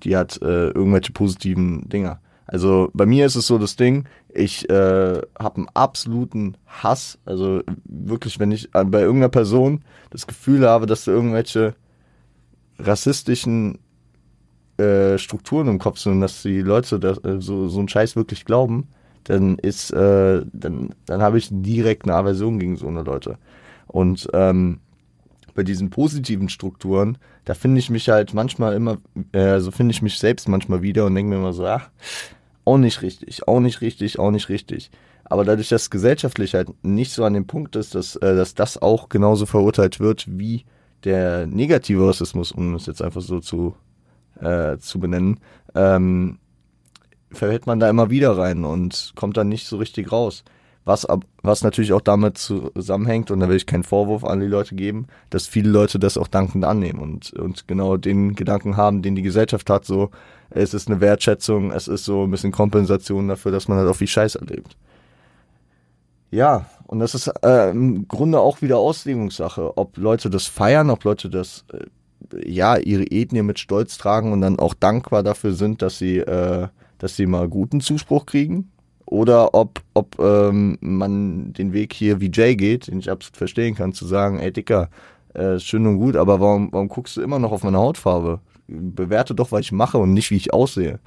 die 0.03 0.17
hat 0.17 0.41
äh, 0.41 0.69
irgendwelche 0.69 1.11
positiven 1.11 1.87
Dinger. 1.87 2.19
Also 2.47 2.89
bei 2.93 3.05
mir 3.05 3.25
ist 3.25 3.35
es 3.35 3.47
so 3.47 3.57
das 3.57 3.77
Ding, 3.77 4.05
ich 4.33 4.69
äh, 4.69 5.21
habe 5.39 5.57
einen 5.57 5.69
absoluten 5.73 6.57
Hass, 6.65 7.17
also 7.25 7.61
wirklich, 7.85 8.39
wenn 8.39 8.51
ich 8.51 8.69
bei 8.71 9.01
irgendeiner 9.01 9.29
Person 9.29 9.83
das 10.09 10.27
Gefühl 10.27 10.67
habe, 10.67 10.85
dass 10.85 11.05
da 11.05 11.11
irgendwelche 11.11 11.75
rassistischen 12.79 13.79
äh, 14.77 15.17
Strukturen 15.17 15.67
im 15.67 15.79
Kopf 15.79 15.99
sind 15.99 16.13
und 16.13 16.21
dass 16.21 16.41
die 16.41 16.61
Leute 16.61 16.99
das, 16.99 17.23
äh, 17.23 17.39
so, 17.39 17.69
so 17.69 17.79
einen 17.79 17.89
Scheiß 17.89 18.15
wirklich 18.15 18.45
glauben, 18.45 18.87
dann 19.25 19.57
ist, 19.57 19.91
äh, 19.91 20.41
dann, 20.51 20.89
dann 21.05 21.21
habe 21.21 21.37
ich 21.37 21.49
direkt 21.51 22.03
eine 22.03 22.15
Aversion 22.15 22.59
gegen 22.59 22.75
so 22.75 22.87
eine 22.87 23.03
Leute. 23.03 23.37
Und 23.87 24.27
ähm, 24.33 24.79
bei 25.53 25.63
diesen 25.63 25.89
positiven 25.89 26.49
Strukturen, 26.49 27.17
da 27.45 27.53
finde 27.53 27.79
ich 27.79 27.89
mich 27.89 28.09
halt 28.09 28.33
manchmal 28.33 28.73
immer, 28.73 28.97
äh, 29.31 29.59
so 29.59 29.71
finde 29.71 29.91
ich 29.91 30.01
mich 30.01 30.17
selbst 30.17 30.47
manchmal 30.47 30.81
wieder 30.81 31.05
und 31.05 31.15
denke 31.15 31.29
mir 31.29 31.37
immer 31.37 31.53
so, 31.53 31.65
ach, 31.65 31.89
auch 32.65 32.77
nicht 32.77 33.01
richtig, 33.01 33.47
auch 33.47 33.59
nicht 33.59 33.81
richtig, 33.81 34.19
auch 34.19 34.31
nicht 34.31 34.49
richtig. 34.49 34.91
Aber 35.25 35.45
dadurch, 35.45 35.69
dass 35.69 35.89
gesellschaftlich 35.89 36.53
halt 36.55 36.69
nicht 36.83 37.11
so 37.13 37.23
an 37.23 37.33
dem 37.33 37.47
Punkt 37.47 37.75
ist, 37.75 37.95
dass, 37.95 38.15
äh, 38.17 38.35
dass 38.35 38.55
das 38.55 38.81
auch 38.81 39.09
genauso 39.09 39.45
verurteilt 39.45 39.99
wird 39.99 40.25
wie 40.27 40.65
der 41.03 41.47
negative 41.47 42.07
Rassismus, 42.07 42.51
um 42.51 42.75
es 42.75 42.85
jetzt 42.85 43.01
einfach 43.01 43.21
so 43.21 43.39
zu, 43.39 43.75
äh, 44.39 44.77
zu 44.77 44.99
benennen, 44.99 45.39
ähm, 45.73 46.37
verhält 47.31 47.67
man 47.67 47.79
da 47.79 47.89
immer 47.89 48.09
wieder 48.09 48.37
rein 48.37 48.65
und 48.65 49.13
kommt 49.15 49.37
dann 49.37 49.49
nicht 49.49 49.67
so 49.67 49.77
richtig 49.77 50.11
raus. 50.11 50.43
Was, 50.83 51.05
was 51.43 51.63
natürlich 51.63 51.93
auch 51.93 52.01
damit 52.01 52.39
zusammenhängt, 52.39 53.29
und 53.29 53.39
da 53.39 53.47
will 53.47 53.55
ich 53.55 53.67
keinen 53.67 53.83
Vorwurf 53.83 54.23
an 54.23 54.39
die 54.39 54.47
Leute 54.47 54.73
geben, 54.73 55.05
dass 55.29 55.45
viele 55.45 55.69
Leute 55.69 55.99
das 55.99 56.17
auch 56.17 56.27
dankend 56.27 56.65
annehmen 56.65 56.99
und, 56.99 57.33
und 57.33 57.67
genau 57.67 57.97
den 57.97 58.33
Gedanken 58.33 58.77
haben, 58.77 59.03
den 59.03 59.15
die 59.15 59.21
Gesellschaft 59.21 59.69
hat, 59.69 59.85
so, 59.85 60.09
es 60.49 60.73
ist 60.73 60.87
eine 60.87 60.99
Wertschätzung, 60.99 61.71
es 61.71 61.87
ist 61.87 62.05
so 62.05 62.23
ein 62.23 62.31
bisschen 62.31 62.51
Kompensation 62.51 63.27
dafür, 63.27 63.51
dass 63.51 63.67
man 63.67 63.77
halt 63.77 63.89
auch 63.89 63.95
viel 63.95 64.07
Scheiß 64.07 64.35
erlebt. 64.35 64.75
Ja, 66.31 66.65
und 66.87 66.99
das 66.99 67.13
ist 67.13 67.27
äh, 67.43 67.69
im 67.69 68.07
Grunde 68.07 68.39
auch 68.39 68.61
wieder 68.61 68.77
Auslegungssache, 68.77 69.77
ob 69.77 69.97
Leute 69.97 70.29
das 70.29 70.47
feiern, 70.47 70.89
ob 70.89 71.03
Leute 71.03 71.29
das 71.29 71.65
äh, 71.73 72.49
ja 72.49 72.77
ihre 72.77 73.03
Ethnie 73.03 73.43
mit 73.43 73.59
Stolz 73.59 73.97
tragen 73.97 74.33
und 74.33 74.41
dann 74.41 74.57
auch 74.57 74.73
dankbar 74.73 75.23
dafür 75.23 75.53
sind, 75.53 75.81
dass 75.81 75.99
sie 75.99 76.19
äh, 76.19 76.69
dass 77.01 77.15
sie 77.15 77.25
mal 77.25 77.49
guten 77.49 77.81
Zuspruch 77.81 78.27
kriegen 78.27 78.71
oder 79.05 79.55
ob 79.55 79.81
ob 79.95 80.19
ähm, 80.19 80.77
man 80.81 81.51
den 81.53 81.73
Weg 81.73 81.93
hier 81.93 82.21
wie 82.21 82.29
Jay 82.31 82.55
geht, 82.55 82.87
den 82.87 82.99
ich 82.99 83.09
absolut 83.09 83.37
verstehen 83.37 83.73
kann, 83.73 83.91
zu 83.91 84.05
sagen, 84.05 84.39
ey 84.39 84.53
Dicker, 84.53 84.89
äh, 85.33 85.59
schön 85.59 85.87
und 85.87 85.97
gut, 85.97 86.15
aber 86.15 86.39
warum 86.39 86.71
warum 86.71 86.89
guckst 86.89 87.17
du 87.17 87.21
immer 87.21 87.39
noch 87.39 87.51
auf 87.51 87.63
meine 87.63 87.79
Hautfarbe? 87.79 88.39
Bewerte 88.67 89.33
doch, 89.33 89.51
was 89.51 89.61
ich 89.61 89.71
mache 89.71 89.97
und 89.97 90.13
nicht 90.13 90.29
wie 90.29 90.37
ich 90.37 90.53
aussehe. 90.53 90.99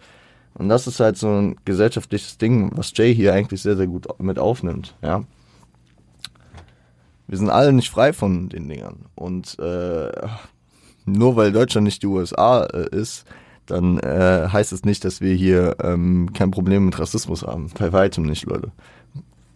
Und 0.54 0.68
das 0.68 0.88
ist 0.88 0.98
halt 0.98 1.16
so 1.16 1.28
ein 1.28 1.56
gesellschaftliches 1.64 2.38
Ding, 2.38 2.72
was 2.74 2.92
Jay 2.96 3.14
hier 3.14 3.32
eigentlich 3.32 3.62
sehr, 3.62 3.76
sehr 3.76 3.86
gut 3.86 4.06
mit 4.20 4.38
aufnimmt, 4.38 4.96
ja. 5.00 5.24
Wir 7.26 7.38
sind 7.38 7.50
alle 7.50 7.72
nicht 7.72 7.88
frei 7.88 8.12
von 8.12 8.48
den 8.48 8.68
Dingern. 8.68 9.06
Und 9.14 9.58
äh, 9.58 10.12
nur 11.06 11.36
weil 11.36 11.52
Deutschland 11.52 11.84
nicht 11.84 12.02
die 12.02 12.06
USA 12.06 12.64
äh, 12.64 12.88
ist, 12.94 13.24
dann 13.66 13.98
äh, 13.98 14.48
heißt 14.52 14.72
es 14.72 14.84
nicht, 14.84 15.04
dass 15.04 15.20
wir 15.20 15.34
hier 15.34 15.76
ähm, 15.82 16.30
kein 16.32 16.50
Problem 16.50 16.86
mit 16.86 16.98
Rassismus 16.98 17.42
haben. 17.42 17.70
Bei 17.78 17.92
weitem 17.92 18.24
nicht, 18.24 18.44
Leute. 18.46 18.72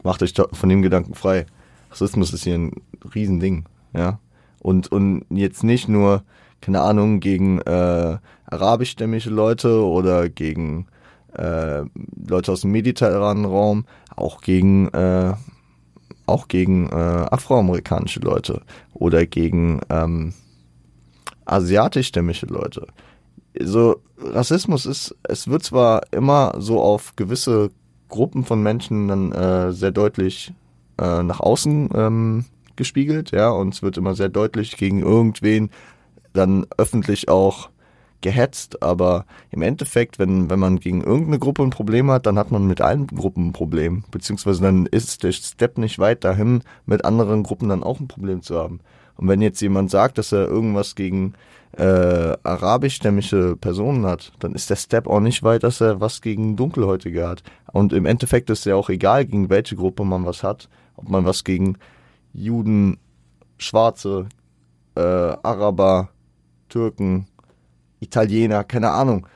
Macht 0.03 0.23
euch 0.23 0.35
von 0.53 0.69
dem 0.69 0.83
Gedanken 0.83 1.15
frei. 1.15 1.47
Rassismus 1.91 2.33
ist 2.33 2.45
hier 2.45 2.55
ein 2.55 2.73
Riesending, 3.15 3.65
ja. 3.95 4.19
Und, 4.61 4.91
und 4.91 5.25
jetzt 5.31 5.63
nicht 5.63 5.89
nur, 5.89 6.23
keine 6.61 6.81
Ahnung, 6.81 7.21
gegen 7.21 7.61
äh, 7.61 8.19
arabischstämmige 8.47 9.31
Leute 9.31 9.85
oder 9.85 10.29
gegen 10.29 10.87
äh, 11.35 11.83
Leute 12.29 12.53
aus 12.53 12.63
dem 12.63 12.73
mediterranen 12.73 13.45
Raum, 13.45 13.85
auch 14.17 14.41
gegen 14.41 14.89
äh, 14.89 15.35
auch 16.27 16.49
gegen 16.49 16.89
äh, 16.91 16.95
afroamerikanische 16.95 18.21
Leute 18.21 18.63
oder 18.93 19.25
gegen 19.27 19.81
ähm, 19.89 20.35
asiatischstämmige 21.47 22.47
Leute. 22.47 22.87
So 23.61 24.01
Rassismus 24.19 24.87
ist, 24.87 25.15
es 25.23 25.49
wird 25.49 25.65
zwar 25.65 26.03
immer 26.13 26.55
so 26.59 26.81
auf 26.81 27.17
gewisse 27.17 27.71
Gruppen 28.09 28.45
von 28.45 28.63
Menschen 28.63 29.09
dann 29.09 29.33
äh, 29.33 29.73
sehr 29.73 29.91
deutlich 29.91 30.53
äh, 30.99 31.23
nach 31.23 31.41
außen 31.41 31.91
ähm, 31.95 32.45
gespiegelt, 32.77 33.33
ja, 33.33 33.51
und 33.51 33.75
es 33.75 33.83
wird 33.83 33.97
immer 33.97 34.15
sehr 34.15 34.29
deutlich 34.29 34.77
gegen 34.77 35.03
irgendwen 35.03 35.71
dann 36.33 36.67
öffentlich 36.77 37.29
auch 37.29 37.71
gehetzt, 38.21 38.83
aber 38.83 39.27
im 39.51 39.63
Endeffekt, 39.63 40.19
wenn, 40.19 40.51
wenn 40.51 40.59
man 40.59 40.81
gegen 40.81 41.03
irgendeine 41.03 41.39
Gruppe 41.39 41.63
ein 41.63 41.71
Problem 41.71 42.11
hat, 42.11 42.27
dann 42.27 42.39
hat 42.39 42.51
man 42.51 42.67
mit 42.67 42.81
allen 42.81 43.07
Gruppen 43.07 43.49
ein 43.49 43.53
Problem. 43.53 44.05
Beziehungsweise 44.11 44.63
dann 44.63 44.87
ist 44.87 45.23
der 45.23 45.33
Step 45.33 45.79
nicht 45.79 45.99
weit 45.99 46.25
dahin, 46.25 46.63
mit 46.87 47.05
anderen 47.05 47.43
Gruppen 47.43 47.69
dann 47.69 47.85
auch 47.85 48.01
ein 48.01 48.09
Problem 48.09 48.43
zu 48.43 48.57
haben. 48.59 48.81
Und 49.19 49.29
wenn 49.29 49.43
jetzt 49.43 49.61
jemand 49.61 49.91
sagt, 49.91 50.17
dass 50.17 50.33
er 50.33 50.47
irgendwas 50.47 50.95
gegen 50.95 51.35
äh, 51.77 52.37
arabischstämmige 52.43 53.57
Personen 53.61 54.07
hat, 54.07 54.33
dann 54.39 54.55
ist 54.55 54.71
der 54.71 54.77
Step 54.77 55.07
auch 55.07 55.21
nicht 55.21 55.43
weit, 55.43 55.65
dass 55.65 55.81
er 55.81 56.01
was 56.01 56.23
gegen 56.23 56.57
Dunkelhäutige 56.57 57.29
hat. 57.29 57.43
Und 57.73 57.93
im 57.93 58.07
Endeffekt 58.07 58.49
ist 58.49 58.65
ja 58.65 58.77
auch 58.77 58.89
egal, 58.89 59.27
gegen 59.27 59.51
welche 59.51 59.77
Gruppe 59.77 60.05
man 60.05 60.25
was 60.25 60.43
hat, 60.43 60.69
ob 60.97 61.09
man 61.09 61.27
was 61.27 61.45
gegen 61.45 61.77
Juden, 62.33 62.99
Schwarze, 63.59 64.29
äh, 64.95 65.01
Araber, 65.01 66.09
Türken, 66.69 67.27
Italiener, 68.01 68.65
keine 68.65 68.91
Ahnung. 68.91 69.27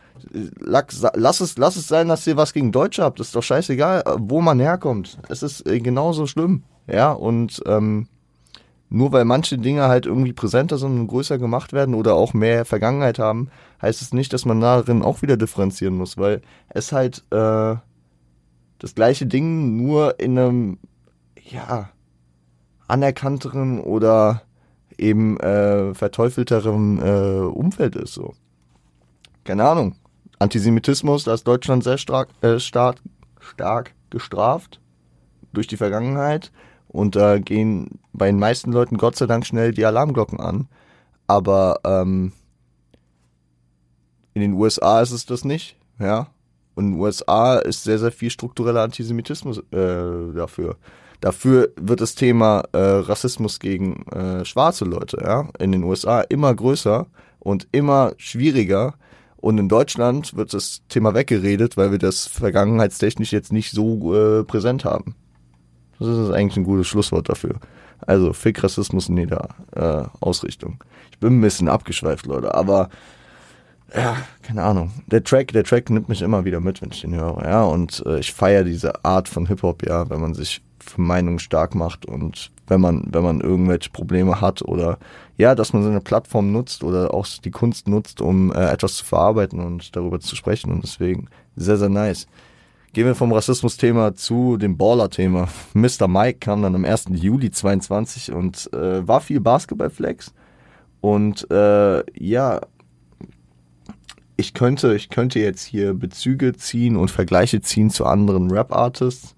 Lass 0.61 1.41
es, 1.41 1.59
lass 1.59 1.77
es 1.77 1.89
sein, 1.89 2.07
dass 2.09 2.27
ihr 2.27 2.37
was 2.37 2.53
gegen 2.53 2.71
Deutsche 2.71 3.03
habt. 3.03 3.19
Ist 3.19 3.35
doch 3.35 3.43
scheißegal, 3.43 4.05
wo 4.21 4.41
man 4.41 4.61
herkommt. 4.61 5.19
Es 5.29 5.43
ist 5.43 5.67
äh, 5.67 5.81
genauso 5.81 6.27
schlimm. 6.27 6.63
Ja, 6.87 7.13
und 7.13 7.61
ähm, 7.67 8.07
nur 8.93 9.13
weil 9.13 9.25
manche 9.25 9.59
Dinge 9.59 9.85
halt 9.89 10.07
irgendwie 10.07 10.33
präsenter 10.33 10.79
sind 10.79 10.99
und 10.99 11.07
größer 11.07 11.39
gemacht 11.39 11.73
werden 11.73 11.95
oder 11.95 12.15
auch 12.15 12.35
mehr 12.35 12.65
Vergangenheit 12.65 13.19
haben, 13.19 13.49
heißt 13.81 14.03
es 14.03 14.13
nicht, 14.13 14.33
dass 14.33 14.45
man 14.45 14.61
darin 14.61 15.03
auch 15.03 15.23
wieder 15.23 15.37
differenzieren 15.37 15.97
muss, 15.97 16.19
weil 16.19 16.43
es 16.69 16.93
halt 16.93 17.25
äh, 17.31 17.77
das 18.79 18.95
gleiche 18.95 19.27
Ding 19.27 19.77
nur 19.77 20.21
in 20.21 20.39
einem, 20.39 20.79
ja, 21.51 21.91
anerkannteren 22.89 23.81
oder 23.81 24.43
eben 24.99 25.39
äh, 25.41 25.95
verteufelterem 25.95 27.01
äh, 27.01 27.41
Umfeld 27.47 27.97
ist 27.97 28.15
so 28.15 28.35
keine 29.45 29.65
Ahnung, 29.65 29.97
Antisemitismus, 30.39 31.25
da 31.25 31.35
ist 31.35 31.47
Deutschland 31.47 31.85
sehr 31.85 31.99
stark, 31.99 32.29
äh, 32.43 32.59
stark, 32.59 32.97
stark 33.41 33.95
gestraft 34.11 34.81
durch 35.53 35.67
die 35.67 35.77
Vergangenheit. 35.77 36.53
Und 36.93 37.17
da 37.17 37.39
gehen 37.39 38.01
bei 38.13 38.27
den 38.27 38.39
meisten 38.39 38.73
Leuten 38.73 38.99
Gott 38.99 39.17
sei 39.17 39.27
Dank 39.27 39.47
schnell 39.47 39.73
die 39.73 39.85
Alarmglocken 39.85 40.41
an. 40.41 40.69
Aber 41.27 41.81
ähm, 41.85 42.33
in 44.35 44.43
den 44.43 44.53
USA 44.53 45.01
ist 45.01 45.13
es 45.13 45.27
das 45.27 45.45
nicht, 45.45 45.77
ja. 45.99 46.29
Und 46.75 46.87
in 46.87 46.93
den 46.93 47.01
USA 47.01 47.57
ist 47.59 47.85
sehr, 47.85 47.99
sehr 47.99 48.13
viel 48.13 48.31
struktureller 48.31 48.83
Antisemitismus 48.83 49.59
äh, 49.73 50.35
dafür. 50.35 50.77
Dafür 51.21 51.71
wird 51.77 52.01
das 52.01 52.15
Thema 52.15 52.65
äh, 52.73 52.79
Rassismus 52.79 53.61
gegen 53.61 54.07
äh, 54.07 54.45
schwarze 54.45 54.85
Leute, 54.85 55.19
ja, 55.23 55.49
in 55.59 55.73
den 55.73 55.85
USA 55.85 56.23
immer 56.23 56.55
größer 56.55 57.07
und 57.39 57.69
immer 57.73 58.13
schwieriger, 58.17 58.95
und 59.43 59.59
in 59.59 59.69
Deutschland 59.69 60.37
wird 60.37 60.55
das 60.55 60.83
Thema 60.89 61.15
weggeredet, 61.15 61.77
weil 61.77 61.91
wir 61.91 61.99
das 61.99 62.29
vergangenheitstechnisch 62.29 63.33
jetzt 63.33 63.53
nicht 63.53 63.73
so 63.73 64.15
äh, 64.15 64.45
präsent 64.45 64.85
haben. 64.85 65.17
Das 66.07 66.19
ist 66.19 66.31
eigentlich 66.31 66.57
ein 66.57 66.65
gutes 66.65 66.87
Schlusswort 66.87 67.29
dafür. 67.29 67.57
Also 68.07 68.33
Fick 68.33 68.63
Rassismus 68.63 69.09
in 69.09 69.17
jeder 69.17 69.49
äh, 69.75 70.05
Ausrichtung. 70.21 70.83
Ich 71.11 71.19
bin 71.19 71.39
ein 71.39 71.41
bisschen 71.41 71.69
abgeschweift, 71.69 72.27
Leute, 72.27 72.55
aber 72.55 72.89
ja, 73.95 74.17
keine 74.43 74.63
Ahnung. 74.63 74.91
Der 75.07 75.23
Track, 75.23 75.49
der 75.49 75.65
Track 75.65 75.91
nimmt 75.91 76.09
mich 76.09 76.23
immer 76.23 76.45
wieder 76.45 76.61
mit, 76.61 76.81
wenn 76.83 76.91
ich 76.91 77.03
den 77.03 77.15
höre, 77.15 77.45
ja. 77.45 77.63
Und 77.65 78.03
äh, 78.07 78.19
ich 78.19 78.33
feiere 78.33 78.65
diese 78.65 79.05
Art 79.05 79.29
von 79.29 79.47
Hip-Hop, 79.47 79.87
ja, 79.87 80.09
wenn 80.11 80.21
man 80.21 80.35
sich 80.35 80.63
für 80.81 81.01
Meinungen 81.01 81.39
stark 81.39 81.75
macht 81.75 82.07
und 82.07 82.51
wenn 82.67 82.81
man, 82.81 83.05
wenn 83.11 83.23
man 83.23 83.41
irgendwelche 83.41 83.91
Probleme 83.91 84.41
hat 84.41 84.63
oder 84.63 84.99
ja, 85.37 85.55
dass 85.55 85.73
man 85.73 85.83
seine 85.83 86.01
Plattform 86.01 86.53
nutzt 86.53 86.83
oder 86.83 87.15
auch 87.15 87.27
die 87.45 87.51
Kunst 87.51 87.87
nutzt, 87.87 88.21
um 88.21 88.53
äh, 88.53 88.71
etwas 88.71 88.95
zu 88.95 89.05
verarbeiten 89.05 89.61
und 89.61 89.95
darüber 89.95 90.21
zu 90.21 90.35
sprechen. 90.37 90.73
Und 90.73 90.83
deswegen 90.83 91.29
sehr, 91.57 91.77
sehr 91.77 91.89
nice. 91.89 92.27
Gehen 92.93 93.07
wir 93.07 93.15
vom 93.15 93.33
Rassismus-Thema 93.33 94.15
zu 94.15 94.57
dem 94.57 94.77
Baller-Thema. 94.77 95.49
Mr. 95.75 96.09
Mike 96.09 96.41
kam 96.41 96.63
dann 96.63 96.75
am 96.75 96.85
1. 96.85 97.07
Juli 97.13 97.51
22 97.51 98.33
und 98.33 98.71
äh, 98.75 99.07
war 99.07 99.21
viel 99.21 99.41
Basketball-Flex. 99.41 100.35
Und 101.01 101.51
äh, 101.51 102.03
ja, 102.19 102.61
ich 104.37 104.55
könnte, 104.55 104.95
ich 104.95 105.09
könnte 105.09 105.41
jetzt 105.41 105.65
hier 105.65 105.95
Bezüge 105.95 106.53
ziehen 106.53 106.97
und 106.97 107.11
Vergleiche 107.11 107.61
ziehen 107.63 107.91
zu 107.91 108.05
anderen 108.05 108.51
Rap-Artists 108.51 109.35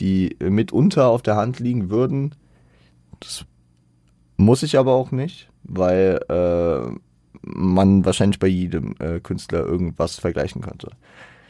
die 0.00 0.36
mitunter 0.40 1.08
auf 1.08 1.22
der 1.22 1.36
Hand 1.36 1.60
liegen 1.60 1.90
würden. 1.90 2.34
Das 3.20 3.44
muss 4.36 4.62
ich 4.62 4.78
aber 4.78 4.92
auch 4.92 5.12
nicht, 5.12 5.50
weil 5.62 6.20
äh, 6.28 6.90
man 7.42 8.04
wahrscheinlich 8.04 8.38
bei 8.38 8.46
jedem 8.46 8.94
äh, 8.98 9.20
Künstler 9.20 9.64
irgendwas 9.64 10.18
vergleichen 10.18 10.62
könnte. 10.62 10.90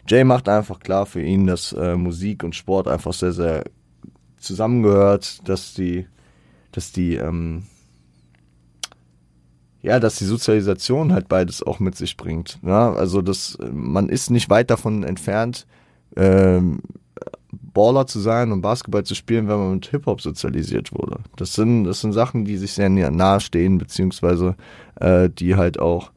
Jay 0.08 0.24
macht 0.24 0.48
einfach 0.48 0.80
klar 0.80 1.06
für 1.06 1.22
ihn, 1.22 1.46
dass 1.46 1.72
äh, 1.72 1.96
Musik 1.96 2.42
und 2.42 2.54
Sport 2.54 2.88
einfach 2.88 3.12
sehr, 3.12 3.32
sehr 3.32 3.64
zusammengehört, 4.38 5.48
dass 5.48 5.74
die, 5.74 6.06
dass 6.72 6.92
die, 6.92 7.16
ähm, 7.16 7.64
ja, 9.82 10.00
dass 10.00 10.16
die 10.16 10.24
Sozialisation 10.24 11.12
halt 11.12 11.28
beides 11.28 11.62
auch 11.62 11.80
mit 11.80 11.96
sich 11.96 12.16
bringt. 12.16 12.58
Ja? 12.62 12.92
Also 12.92 13.22
das, 13.22 13.58
man 13.72 14.08
ist 14.08 14.30
nicht 14.30 14.50
weit 14.50 14.70
davon 14.70 15.04
entfernt, 15.04 15.66
ähm, 16.16 16.80
Baller 17.52 18.06
zu 18.06 18.20
sein 18.20 18.52
und 18.52 18.62
Basketball 18.62 19.04
zu 19.04 19.14
spielen, 19.14 19.48
wenn 19.48 19.58
man 19.58 19.74
mit 19.74 19.86
Hip-Hop 19.86 20.20
sozialisiert 20.20 20.92
wurde. 20.92 21.20
Das 21.36 21.54
sind, 21.54 21.84
das 21.84 22.00
sind 22.00 22.12
Sachen, 22.12 22.44
die 22.44 22.56
sich 22.56 22.72
sehr 22.72 22.88
nahe 22.88 23.40
stehen, 23.40 23.78
beziehungsweise 23.78 24.56
äh, 24.96 25.28
die 25.30 25.56
halt 25.56 25.78
auch 25.78 26.10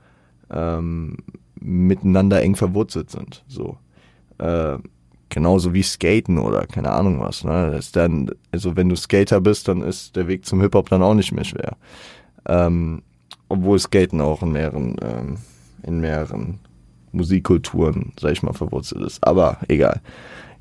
ähm, 0.49 1.17
miteinander 1.63 2.41
eng 2.41 2.55
verwurzelt 2.55 3.09
sind. 3.09 3.43
So. 3.47 3.77
Äh, 4.37 4.77
genauso 5.29 5.73
wie 5.73 5.83
Skaten 5.83 6.37
oder 6.37 6.67
keine 6.67 6.91
Ahnung 6.91 7.19
was. 7.19 7.43
Ne? 7.43 7.71
Das 7.71 7.85
ist 7.85 7.95
dann, 7.95 8.29
also 8.51 8.75
wenn 8.75 8.89
du 8.89 8.95
Skater 8.95 9.41
bist, 9.41 9.67
dann 9.67 9.81
ist 9.81 10.15
der 10.15 10.27
Weg 10.27 10.45
zum 10.45 10.61
Hip-Hop 10.61 10.89
dann 10.89 11.01
auch 11.01 11.15
nicht 11.15 11.31
mehr 11.31 11.43
schwer. 11.43 11.75
Ähm, 12.47 13.01
obwohl 13.49 13.79
Skaten 13.79 14.21
auch 14.21 14.43
in 14.43 14.51
mehreren, 14.51 14.95
ähm, 15.01 15.37
in 15.83 15.99
mehreren 15.99 16.59
Musikkulturen, 17.11 18.13
sag 18.19 18.31
ich 18.31 18.43
mal, 18.43 18.53
verwurzelt 18.53 19.03
ist. 19.03 19.25
Aber 19.25 19.57
egal. 19.67 20.01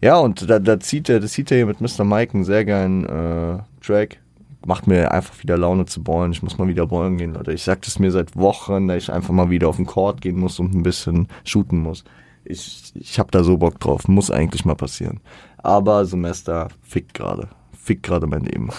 Ja, 0.00 0.18
und 0.18 0.48
da, 0.48 0.58
da 0.58 0.80
zieht 0.80 1.08
er, 1.08 1.20
das 1.20 1.32
zieht 1.32 1.50
er 1.50 1.58
hier 1.58 1.66
mit 1.66 1.80
Mr. 1.80 2.04
Mike 2.04 2.34
einen 2.34 2.44
sehr 2.44 2.64
geilen 2.64 3.04
äh, 3.04 3.58
Track. 3.80 4.21
Macht 4.66 4.86
mir 4.86 5.12
einfach 5.12 5.42
wieder 5.42 5.56
Laune 5.58 5.86
zu 5.86 6.02
ballen. 6.02 6.32
Ich 6.32 6.42
muss 6.42 6.58
mal 6.58 6.68
wieder 6.68 6.86
ballen 6.86 7.18
gehen, 7.18 7.34
Leute. 7.34 7.52
Ich 7.52 7.64
sag 7.64 7.82
das 7.82 7.98
mir 7.98 8.10
seit 8.10 8.36
Wochen, 8.36 8.88
dass 8.88 9.02
ich 9.02 9.12
einfach 9.12 9.32
mal 9.32 9.50
wieder 9.50 9.68
auf 9.68 9.76
den 9.76 9.86
Court 9.86 10.20
gehen 10.20 10.38
muss 10.38 10.58
und 10.60 10.74
ein 10.74 10.82
bisschen 10.82 11.28
shooten 11.44 11.80
muss. 11.80 12.04
Ich, 12.44 12.92
ich 12.94 13.18
hab 13.18 13.30
da 13.30 13.42
so 13.42 13.56
Bock 13.56 13.80
drauf. 13.80 14.06
Muss 14.08 14.30
eigentlich 14.30 14.64
mal 14.64 14.74
passieren. 14.76 15.20
Aber 15.58 16.04
Semester 16.04 16.68
fickt 16.82 17.14
gerade. 17.14 17.48
fickt 17.72 18.04
gerade 18.04 18.26
mein 18.26 18.44
Leben. 18.44 18.70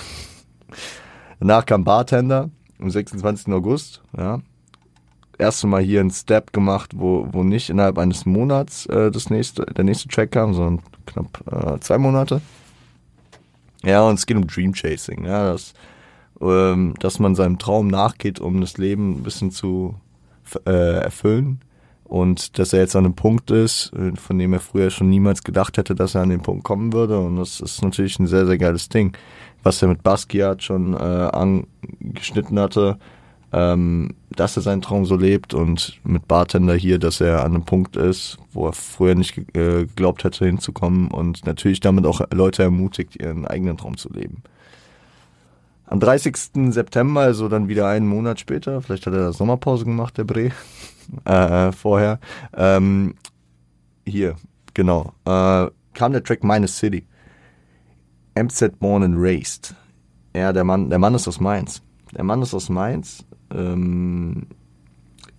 Danach 1.40 1.66
kam 1.66 1.84
Bartender 1.84 2.50
am 2.80 2.90
26. 2.90 3.54
August, 3.54 4.02
ja. 4.18 4.40
Erste 5.38 5.68
Mal 5.68 5.82
hier 5.82 6.00
ein 6.00 6.12
Step 6.12 6.54
gemacht, 6.54 6.92
wo, 6.96 7.28
wo 7.32 7.44
nicht 7.44 7.70
innerhalb 7.70 7.98
eines 7.98 8.26
Monats 8.26 8.86
äh, 8.86 9.10
das 9.12 9.30
nächste, 9.30 9.66
der 9.66 9.84
nächste 9.84 10.08
Track 10.08 10.32
kam, 10.32 10.54
sondern 10.54 10.86
knapp 11.06 11.44
äh, 11.52 11.80
zwei 11.80 11.98
Monate. 11.98 12.42
Ja, 13.86 14.04
und 14.08 14.16
es 14.16 14.26
geht 14.26 14.38
um 14.38 14.48
Dream 14.48 14.74
Chasing, 14.74 15.26
ja, 15.26 15.52
das, 15.52 15.74
ähm, 16.42 16.94
dass 17.00 17.20
man 17.20 17.36
seinem 17.36 17.60
Traum 17.60 17.88
nachgeht, 17.88 18.40
um 18.40 18.62
das 18.62 18.78
Leben 18.78 19.18
ein 19.20 19.24
bisschen 19.24 19.52
zu 19.52 19.96
äh, 20.66 21.02
erfüllen. 21.04 21.60
Und 22.06 22.60
dass 22.60 22.74
er 22.74 22.82
jetzt 22.82 22.96
an 22.96 23.06
einem 23.06 23.16
Punkt 23.16 23.50
ist, 23.50 23.92
äh, 23.94 24.16
von 24.16 24.38
dem 24.38 24.54
er 24.54 24.60
früher 24.60 24.90
schon 24.90 25.10
niemals 25.10 25.44
gedacht 25.44 25.78
hätte, 25.78 25.96
dass 25.96 26.16
er 26.16 26.22
an 26.22 26.30
den 26.30 26.42
Punkt 26.42 26.64
kommen 26.64 26.94
würde. 26.94 27.20
Und 27.20 27.38
das 27.38 27.60
ist 27.60 27.82
natürlich 27.82 28.20
ein 28.20 28.28
sehr, 28.28 28.46
sehr 28.46 28.58
geiles 28.58 28.88
Ding. 28.90 29.18
Was 29.64 29.82
er 29.82 29.88
mit 29.88 30.04
Basquiat 30.04 30.62
schon 30.62 30.94
äh, 30.94 30.98
angeschnitten 30.98 32.60
hatte, 32.60 33.00
ähm, 33.52 34.16
dass 34.36 34.56
er 34.56 34.64
seinen 34.64 34.82
Traum 34.82 35.06
so 35.06 35.16
lebt 35.16 35.54
und 35.54 36.00
mit 36.04 36.28
Bartender 36.28 36.76
hier, 36.76 37.00
dass 37.00 37.22
er 37.22 37.44
an 37.44 37.54
einem 37.54 37.66
Punkt 37.66 37.96
ist, 37.96 38.38
wo 38.52 38.68
er 38.68 38.74
früher 38.74 39.16
nicht 39.16 39.38
äh, 39.56 39.86
geglaubt 39.86 40.24
hätte 40.24 40.46
hinzukommen 40.46 41.10
und 41.10 41.46
natürlich 41.46 41.80
damit 41.80 42.06
auch 42.06 42.22
Leute 42.32 42.64
ermutigt, 42.64 43.16
ihren 43.16 43.46
eigenen 43.46 43.78
Traum 43.78 43.98
zu 43.98 44.12
leben. 44.12 44.44
Am 45.86 46.00
30. 46.00 46.36
September, 46.72 47.22
also 47.22 47.50
dann 47.50 47.68
wieder 47.68 47.88
einen 47.88 48.08
Monat 48.08 48.40
später, 48.40 48.82
vielleicht 48.82 49.06
hat 49.06 49.14
er 49.14 49.20
da 49.20 49.34
Sommerpause 49.34 49.86
gemacht, 49.86 50.18
der 50.18 50.24
Bre, 50.24 50.52
äh, 51.26 51.72
vorher, 51.72 52.20
ähm, 52.56 53.16
hier, 54.06 54.36
genau, 54.74 55.14
äh, 55.26 55.68
kam 55.94 56.12
der 56.12 56.24
Track 56.24 56.44
Meine 56.44 56.68
City. 56.68 57.06
MZ 58.36 58.80
Born 58.80 59.04
and 59.04 59.16
Raised. 59.18 59.76
Ja, 60.36 60.52
der 60.52 60.64
Mann, 60.64 60.90
der 60.90 60.98
Mann 60.98 61.14
ist 61.14 61.28
aus 61.28 61.40
Mainz. 61.40 61.84
Der 62.16 62.24
Mann 62.24 62.42
ist 62.42 62.54
aus 62.54 62.70
Mainz, 62.70 63.24
ähm, 63.54 64.48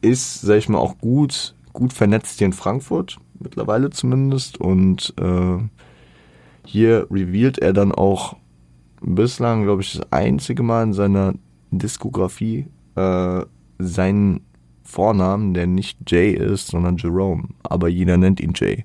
ist, 0.01 0.43
sag 0.43 0.57
ich 0.57 0.69
mal, 0.69 0.79
auch 0.79 0.99
gut, 0.99 1.55
gut 1.73 1.93
vernetzt 1.93 2.39
hier 2.39 2.47
in 2.47 2.53
Frankfurt, 2.53 3.19
mittlerweile 3.39 3.91
zumindest. 3.91 4.59
Und 4.61 5.15
äh, 5.21 5.59
hier 6.65 7.07
revealed 7.11 7.59
er 7.59 7.73
dann 7.73 7.93
auch 7.93 8.37
bislang, 9.01 9.65
glaube 9.65 9.83
ich, 9.83 9.93
das 9.93 10.13
einzige 10.13 10.63
Mal 10.63 10.85
in 10.85 10.93
seiner 10.93 11.35
Diskografie 11.71 12.67
äh, 12.95 13.43
seinen 13.79 14.41
Vornamen, 14.83 15.55
der 15.55 15.67
nicht 15.67 15.99
Jay 16.11 16.33
ist, 16.33 16.69
sondern 16.69 16.97
Jerome. 16.97 17.49
Aber 17.63 17.89
jeder 17.89 18.17
nennt 18.17 18.41
ihn 18.41 18.53
Jay. 18.55 18.85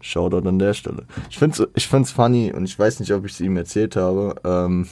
Shoutout 0.00 0.48
an 0.48 0.58
der 0.58 0.74
Stelle. 0.74 1.06
Ich 1.28 1.38
find's, 1.38 1.62
ich 1.74 1.88
find's 1.88 2.12
funny 2.12 2.52
und 2.52 2.64
ich 2.64 2.78
weiß 2.78 3.00
nicht, 3.00 3.12
ob 3.12 3.24
ich 3.24 3.32
es 3.32 3.40
ihm 3.40 3.56
erzählt 3.56 3.96
habe. 3.96 4.36
Ähm, 4.44 4.86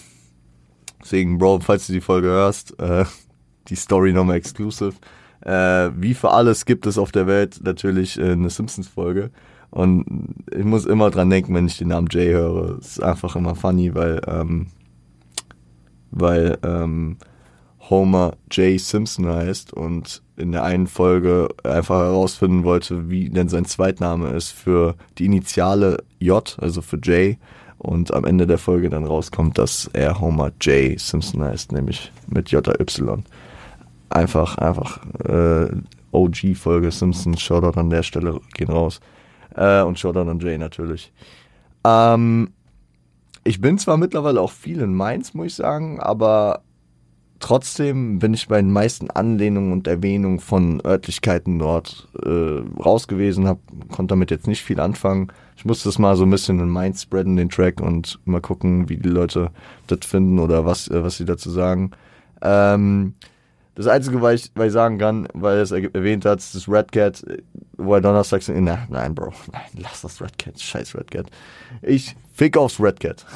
deswegen, 1.00 1.38
Bro, 1.38 1.60
falls 1.60 1.86
du 1.86 1.92
die 1.92 2.00
Folge 2.00 2.28
hörst, 2.28 2.78
äh, 2.80 3.04
die 3.68 3.76
Story 3.76 4.12
nochmal 4.12 4.36
exclusive. 4.36 4.94
Äh, 5.40 5.90
wie 5.96 6.14
für 6.14 6.30
alles 6.30 6.64
gibt 6.64 6.86
es 6.86 6.98
auf 6.98 7.12
der 7.12 7.26
Welt 7.26 7.60
natürlich 7.62 8.18
äh, 8.18 8.32
eine 8.32 8.50
Simpsons-Folge. 8.50 9.30
Und 9.70 10.34
ich 10.50 10.64
muss 10.64 10.86
immer 10.86 11.10
dran 11.10 11.30
denken, 11.30 11.54
wenn 11.54 11.66
ich 11.66 11.78
den 11.78 11.88
Namen 11.88 12.08
Jay 12.10 12.32
höre. 12.32 12.78
Es 12.78 12.92
ist 12.92 13.02
einfach 13.02 13.36
immer 13.36 13.54
funny, 13.54 13.94
weil, 13.94 14.20
ähm, 14.26 14.68
weil 16.10 16.58
ähm, 16.62 17.18
Homer 17.90 18.36
J. 18.50 18.80
Simpson 18.80 19.26
heißt 19.28 19.72
und 19.72 20.22
in 20.36 20.52
der 20.52 20.64
einen 20.64 20.86
Folge 20.86 21.48
einfach 21.62 22.00
herausfinden 22.00 22.64
wollte, 22.64 23.10
wie 23.10 23.28
denn 23.28 23.48
sein 23.48 23.64
Zweitname 23.64 24.30
ist 24.30 24.50
für 24.50 24.96
die 25.18 25.26
Initiale 25.26 25.98
J, 26.18 26.56
also 26.60 26.82
für 26.82 26.96
J. 26.96 27.36
Und 27.78 28.12
am 28.12 28.24
Ende 28.24 28.46
der 28.46 28.58
Folge 28.58 28.88
dann 28.88 29.04
rauskommt, 29.04 29.58
dass 29.58 29.90
er 29.92 30.20
Homer 30.20 30.50
J. 30.60 30.98
Simpson 30.98 31.42
heißt, 31.42 31.72
nämlich 31.72 32.10
mit 32.26 32.50
J-Y 32.50 33.22
einfach, 34.10 34.58
einfach 34.58 35.00
äh, 35.24 35.68
OG-Folge 36.12 36.90
Simpsons, 36.90 37.40
Shoutout 37.40 37.78
an 37.78 37.90
der 37.90 38.02
Stelle, 38.02 38.40
gehen 38.54 38.70
raus. 38.70 39.00
Äh, 39.54 39.82
und 39.82 39.98
Shoutout 39.98 40.30
an 40.30 40.40
Jay 40.40 40.58
natürlich. 40.58 41.12
Ähm, 41.84 42.50
ich 43.44 43.60
bin 43.60 43.78
zwar 43.78 43.96
mittlerweile 43.96 44.40
auch 44.40 44.50
viel 44.50 44.80
in 44.80 44.94
Mainz, 44.94 45.34
muss 45.34 45.46
ich 45.46 45.54
sagen, 45.54 46.00
aber 46.00 46.62
trotzdem 47.38 48.18
bin 48.18 48.34
ich 48.34 48.48
bei 48.48 48.60
den 48.60 48.72
meisten 48.72 49.10
Anlehnungen 49.10 49.72
und 49.72 49.86
Erwähnungen 49.86 50.40
von 50.40 50.80
Örtlichkeiten 50.84 51.58
dort 51.58 52.08
äh, 52.24 52.60
raus 52.80 53.08
gewesen, 53.08 53.46
hab, 53.46 53.58
konnte 53.90 54.12
damit 54.12 54.30
jetzt 54.30 54.46
nicht 54.46 54.62
viel 54.62 54.80
anfangen. 54.80 55.28
Ich 55.56 55.64
musste 55.64 55.88
das 55.88 55.98
mal 55.98 56.16
so 56.16 56.24
ein 56.24 56.30
bisschen 56.30 56.60
in 56.60 56.68
Mainz 56.68 57.02
spreaden, 57.02 57.36
den 57.36 57.48
Track, 57.48 57.80
und 57.80 58.18
mal 58.24 58.40
gucken, 58.40 58.88
wie 58.88 58.96
die 58.96 59.08
Leute 59.08 59.50
das 59.86 60.00
finden 60.04 60.38
oder 60.38 60.64
was, 60.64 60.88
äh, 60.88 61.02
was 61.02 61.16
sie 61.16 61.24
dazu 61.24 61.50
sagen. 61.50 61.92
Ähm, 62.42 63.14
das 63.76 63.86
Einzige, 63.88 64.22
was 64.22 64.46
ich, 64.46 64.50
was 64.54 64.68
ich 64.68 64.72
sagen 64.72 64.96
kann, 64.96 65.28
weil 65.34 65.58
er 65.58 65.62
es 65.62 65.70
erwähnt 65.70 66.24
hat, 66.24 66.38
ist 66.38 66.54
das 66.54 66.66
Red 66.66 66.92
Cat, 66.92 67.22
wo 67.76 67.94
er 67.94 68.00
Donnerstag 68.00 68.42
sagt, 68.42 68.58
na, 68.58 68.86
nein, 68.88 69.14
Bro, 69.14 69.34
nein, 69.52 69.62
lass 69.74 70.00
das 70.00 70.20
Red 70.22 70.38
Cat, 70.38 70.58
scheiß 70.58 70.94
Red 70.94 71.10
Cat. 71.10 71.26
Ich 71.82 72.16
fick 72.32 72.56
aufs 72.56 72.80
Red 72.80 72.98
Cat. 73.00 73.26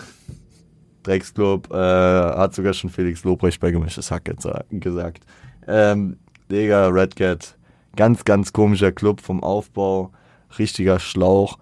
Drecksclub, 1.03 1.71
äh, 1.71 1.77
hat 1.77 2.55
sogar 2.55 2.73
schon 2.73 2.89
Felix 2.89 3.23
Lobrecht 3.23 3.61
bei 3.61 3.71
Gemischtes 3.71 4.11
Hack 4.11 4.31
gesagt. 4.71 5.25
Ähm, 5.69 6.17
Digga, 6.51 6.89
Red 6.89 7.17
Cat, 7.17 7.59
ganz, 7.95 8.25
ganz 8.25 8.51
komischer 8.55 8.93
Club 8.93 9.21
vom 9.21 9.43
Aufbau, 9.43 10.11
richtiger 10.59 10.99
Schlauch, 11.01 11.59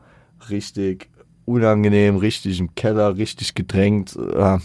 richtig 0.51 1.11
unangenehm, 1.47 2.17
richtig 2.17 2.61
im 2.61 2.77
Keller, 2.77 3.17
richtig 3.17 3.57
gedrängt, 3.57 4.15
äh, 4.17 4.59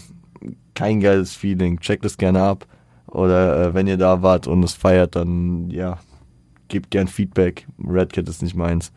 kein 0.74 1.00
geiles 1.00 1.34
Feeling, 1.34 1.80
check 1.80 2.00
das 2.02 2.16
gerne 2.16 2.40
ab 2.40 2.68
oder 3.14 3.68
äh, 3.68 3.74
wenn 3.74 3.86
ihr 3.86 3.96
da 3.96 4.22
wart 4.22 4.46
und 4.46 4.62
es 4.62 4.74
feiert, 4.74 5.16
dann 5.16 5.70
ja, 5.70 5.98
gebt 6.68 6.90
gern 6.90 7.08
Feedback. 7.08 7.66
Red 7.86 8.12
Cat 8.12 8.28
ist 8.28 8.42
nicht 8.42 8.56
meins. 8.56 8.92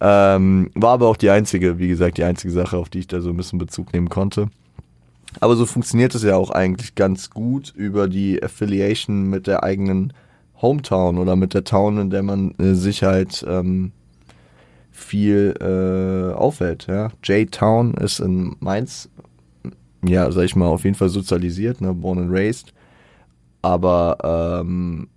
Ähm, 0.00 0.70
war 0.74 0.92
aber 0.92 1.08
auch 1.08 1.16
die 1.16 1.30
einzige, 1.30 1.78
wie 1.78 1.88
gesagt, 1.88 2.18
die 2.18 2.24
einzige 2.24 2.52
Sache, 2.52 2.76
auf 2.76 2.88
die 2.88 3.00
ich 3.00 3.06
da 3.06 3.20
so 3.20 3.30
ein 3.30 3.36
bisschen 3.36 3.58
Bezug 3.58 3.92
nehmen 3.92 4.08
konnte. 4.08 4.48
Aber 5.40 5.56
so 5.56 5.66
funktioniert 5.66 6.14
es 6.14 6.22
ja 6.22 6.36
auch 6.36 6.50
eigentlich 6.50 6.94
ganz 6.94 7.30
gut 7.30 7.72
über 7.74 8.08
die 8.08 8.42
Affiliation 8.42 9.28
mit 9.28 9.46
der 9.46 9.64
eigenen 9.64 10.12
Hometown 10.60 11.18
oder 11.18 11.36
mit 11.36 11.54
der 11.54 11.64
Town, 11.64 11.98
in 11.98 12.10
der 12.10 12.22
man 12.22 12.54
äh, 12.58 12.74
sich 12.74 13.02
halt 13.02 13.44
ähm, 13.48 13.92
viel 14.90 15.54
äh, 15.60 16.34
aufhält. 16.34 16.86
Ja? 16.86 17.10
J-Town 17.22 17.94
ist 17.94 18.20
in 18.20 18.56
Mainz, 18.60 19.08
ja, 20.04 20.30
sag 20.30 20.44
ich 20.44 20.56
mal, 20.56 20.68
auf 20.68 20.84
jeden 20.84 20.96
Fall 20.96 21.08
sozialisiert, 21.08 21.80
ne? 21.80 21.92
born 21.92 22.18
and 22.18 22.30
raised. 22.30 22.72
Aber 23.64 24.18
ähm, 24.22 25.08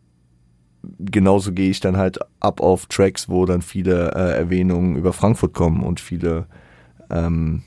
genauso 0.99 1.51
gehe 1.51 1.69
ich 1.69 1.81
dann 1.81 1.97
halt 1.97 2.17
ab 2.39 2.61
auf 2.61 2.85
Tracks, 2.85 3.27
wo 3.27 3.45
dann 3.45 3.61
viele 3.61 4.13
äh, 4.13 4.37
Erwähnungen 4.37 4.95
über 4.95 5.11
Frankfurt 5.11 5.53
kommen 5.53 5.83
und 5.83 5.99
viele, 5.99 6.45
ähm, 7.09 7.63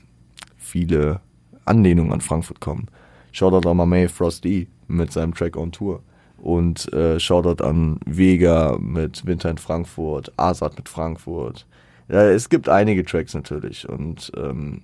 viele 0.57 1.21
Anlehnungen 1.65 2.11
an 2.11 2.21
Frankfurt 2.21 2.61
kommen. 2.61 2.87
Shoutout 3.31 3.69
an 3.69 3.87
May 3.87 4.07
Frosty 4.07 4.69
mit 4.87 5.11
seinem 5.11 5.35
Track 5.35 5.55
on 5.55 5.71
Tour. 5.71 6.01
Und 6.39 6.91
äh, 6.93 7.19
Shoutout 7.19 7.63
an 7.63 7.99
Vega 8.07 8.75
mit 8.79 9.23
Winter 9.27 9.51
in 9.51 9.59
Frankfurt, 9.59 10.33
Asad 10.37 10.77
mit 10.77 10.89
Frankfurt. 10.89 11.67
Ja, 12.09 12.23
es 12.23 12.49
gibt 12.49 12.67
einige 12.67 13.05
Tracks 13.05 13.35
natürlich. 13.35 13.87
Und 13.87 14.31
ähm, 14.35 14.81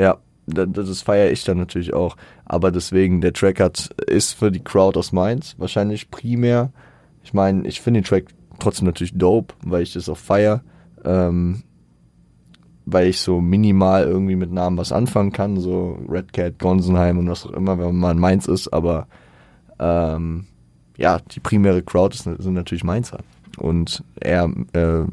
ja, 0.00 0.18
das 0.46 1.02
feiere 1.02 1.30
ich 1.30 1.44
dann 1.44 1.58
natürlich 1.58 1.92
auch. 1.92 2.16
Aber 2.44 2.70
deswegen, 2.70 3.20
der 3.20 3.32
Track 3.32 3.60
hat, 3.60 3.90
ist 4.06 4.34
für 4.34 4.50
die 4.50 4.62
Crowd 4.62 4.98
aus 4.98 5.12
Mainz 5.12 5.54
wahrscheinlich 5.58 6.10
primär. 6.10 6.72
Ich 7.22 7.34
meine, 7.34 7.66
ich 7.66 7.80
finde 7.80 8.00
den 8.00 8.06
Track 8.06 8.26
trotzdem 8.58 8.86
natürlich 8.86 9.16
dope, 9.16 9.54
weil 9.64 9.82
ich 9.82 9.92
das 9.92 10.08
auch 10.08 10.16
feiere. 10.16 10.62
Ähm, 11.04 11.62
weil 12.86 13.08
ich 13.08 13.20
so 13.20 13.40
minimal 13.40 14.04
irgendwie 14.04 14.36
mit 14.36 14.52
Namen 14.52 14.78
was 14.78 14.92
anfangen 14.92 15.32
kann, 15.32 15.58
so 15.58 15.98
Red 16.08 16.32
Cat, 16.32 16.60
Gonsenheim 16.60 17.18
und 17.18 17.28
was 17.28 17.44
auch 17.44 17.52
immer, 17.52 17.76
wenn 17.78 17.86
man 17.86 17.96
mal 17.96 18.12
in 18.12 18.18
Mainz 18.20 18.46
ist, 18.46 18.68
aber 18.68 19.08
ähm, 19.80 20.46
ja, 20.96 21.18
die 21.18 21.40
primäre 21.40 21.82
Crowd 21.82 22.14
ist, 22.14 22.22
sind 22.22 22.54
natürlich 22.54 22.84
Mainzer. 22.84 23.18
Und 23.58 24.04
er 24.20 24.50
äh, 24.72 25.04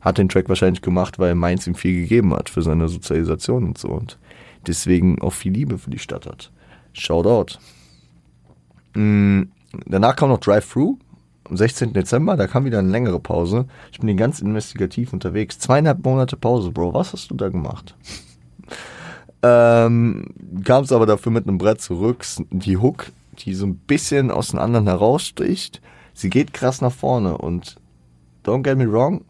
hat 0.00 0.18
den 0.18 0.28
Track 0.28 0.48
wahrscheinlich 0.48 0.82
gemacht, 0.82 1.18
weil 1.18 1.34
Mainz 1.34 1.66
ihm 1.66 1.74
viel 1.74 2.02
gegeben 2.02 2.32
hat 2.32 2.48
für 2.48 2.62
seine 2.62 2.88
Sozialisation 2.88 3.64
und 3.64 3.78
so. 3.78 3.88
Und 3.88 4.18
deswegen 4.66 5.20
auch 5.20 5.32
viel 5.32 5.52
Liebe 5.52 5.78
für 5.78 5.90
die 5.90 5.98
Stadt 5.98 6.26
hat. 6.26 6.50
Shoutout. 6.92 7.58
Mhm. 8.94 9.50
Danach 9.86 10.16
kam 10.16 10.30
noch 10.30 10.40
Drive-Thru 10.40 10.98
am 11.48 11.56
16. 11.56 11.92
Dezember, 11.92 12.36
da 12.36 12.46
kam 12.46 12.64
wieder 12.64 12.78
eine 12.78 12.90
längere 12.90 13.20
Pause. 13.20 13.66
Ich 13.92 14.00
bin 14.00 14.16
ganz 14.16 14.40
investigativ 14.40 15.12
unterwegs. 15.12 15.58
Zweieinhalb 15.58 16.04
Monate 16.04 16.36
Pause, 16.36 16.70
Bro. 16.70 16.94
Was 16.94 17.12
hast 17.12 17.30
du 17.30 17.34
da 17.34 17.48
gemacht? 17.48 17.94
ähm, 19.42 20.26
kam 20.64 20.84
es 20.84 20.92
aber 20.92 21.06
dafür 21.06 21.32
mit 21.32 21.46
einem 21.46 21.58
Brett 21.58 21.80
zurück. 21.80 22.24
Die 22.50 22.76
Hook, 22.76 23.12
die 23.38 23.54
so 23.54 23.66
ein 23.66 23.76
bisschen 23.76 24.30
aus 24.30 24.48
den 24.48 24.58
anderen 24.58 24.86
heraussticht, 24.86 25.80
sie 26.14 26.30
geht 26.30 26.52
krass 26.52 26.80
nach 26.80 26.92
vorne 26.92 27.38
und 27.38 27.76
don't 28.44 28.62
get 28.62 28.78
me 28.78 28.90
wrong, 28.90 29.24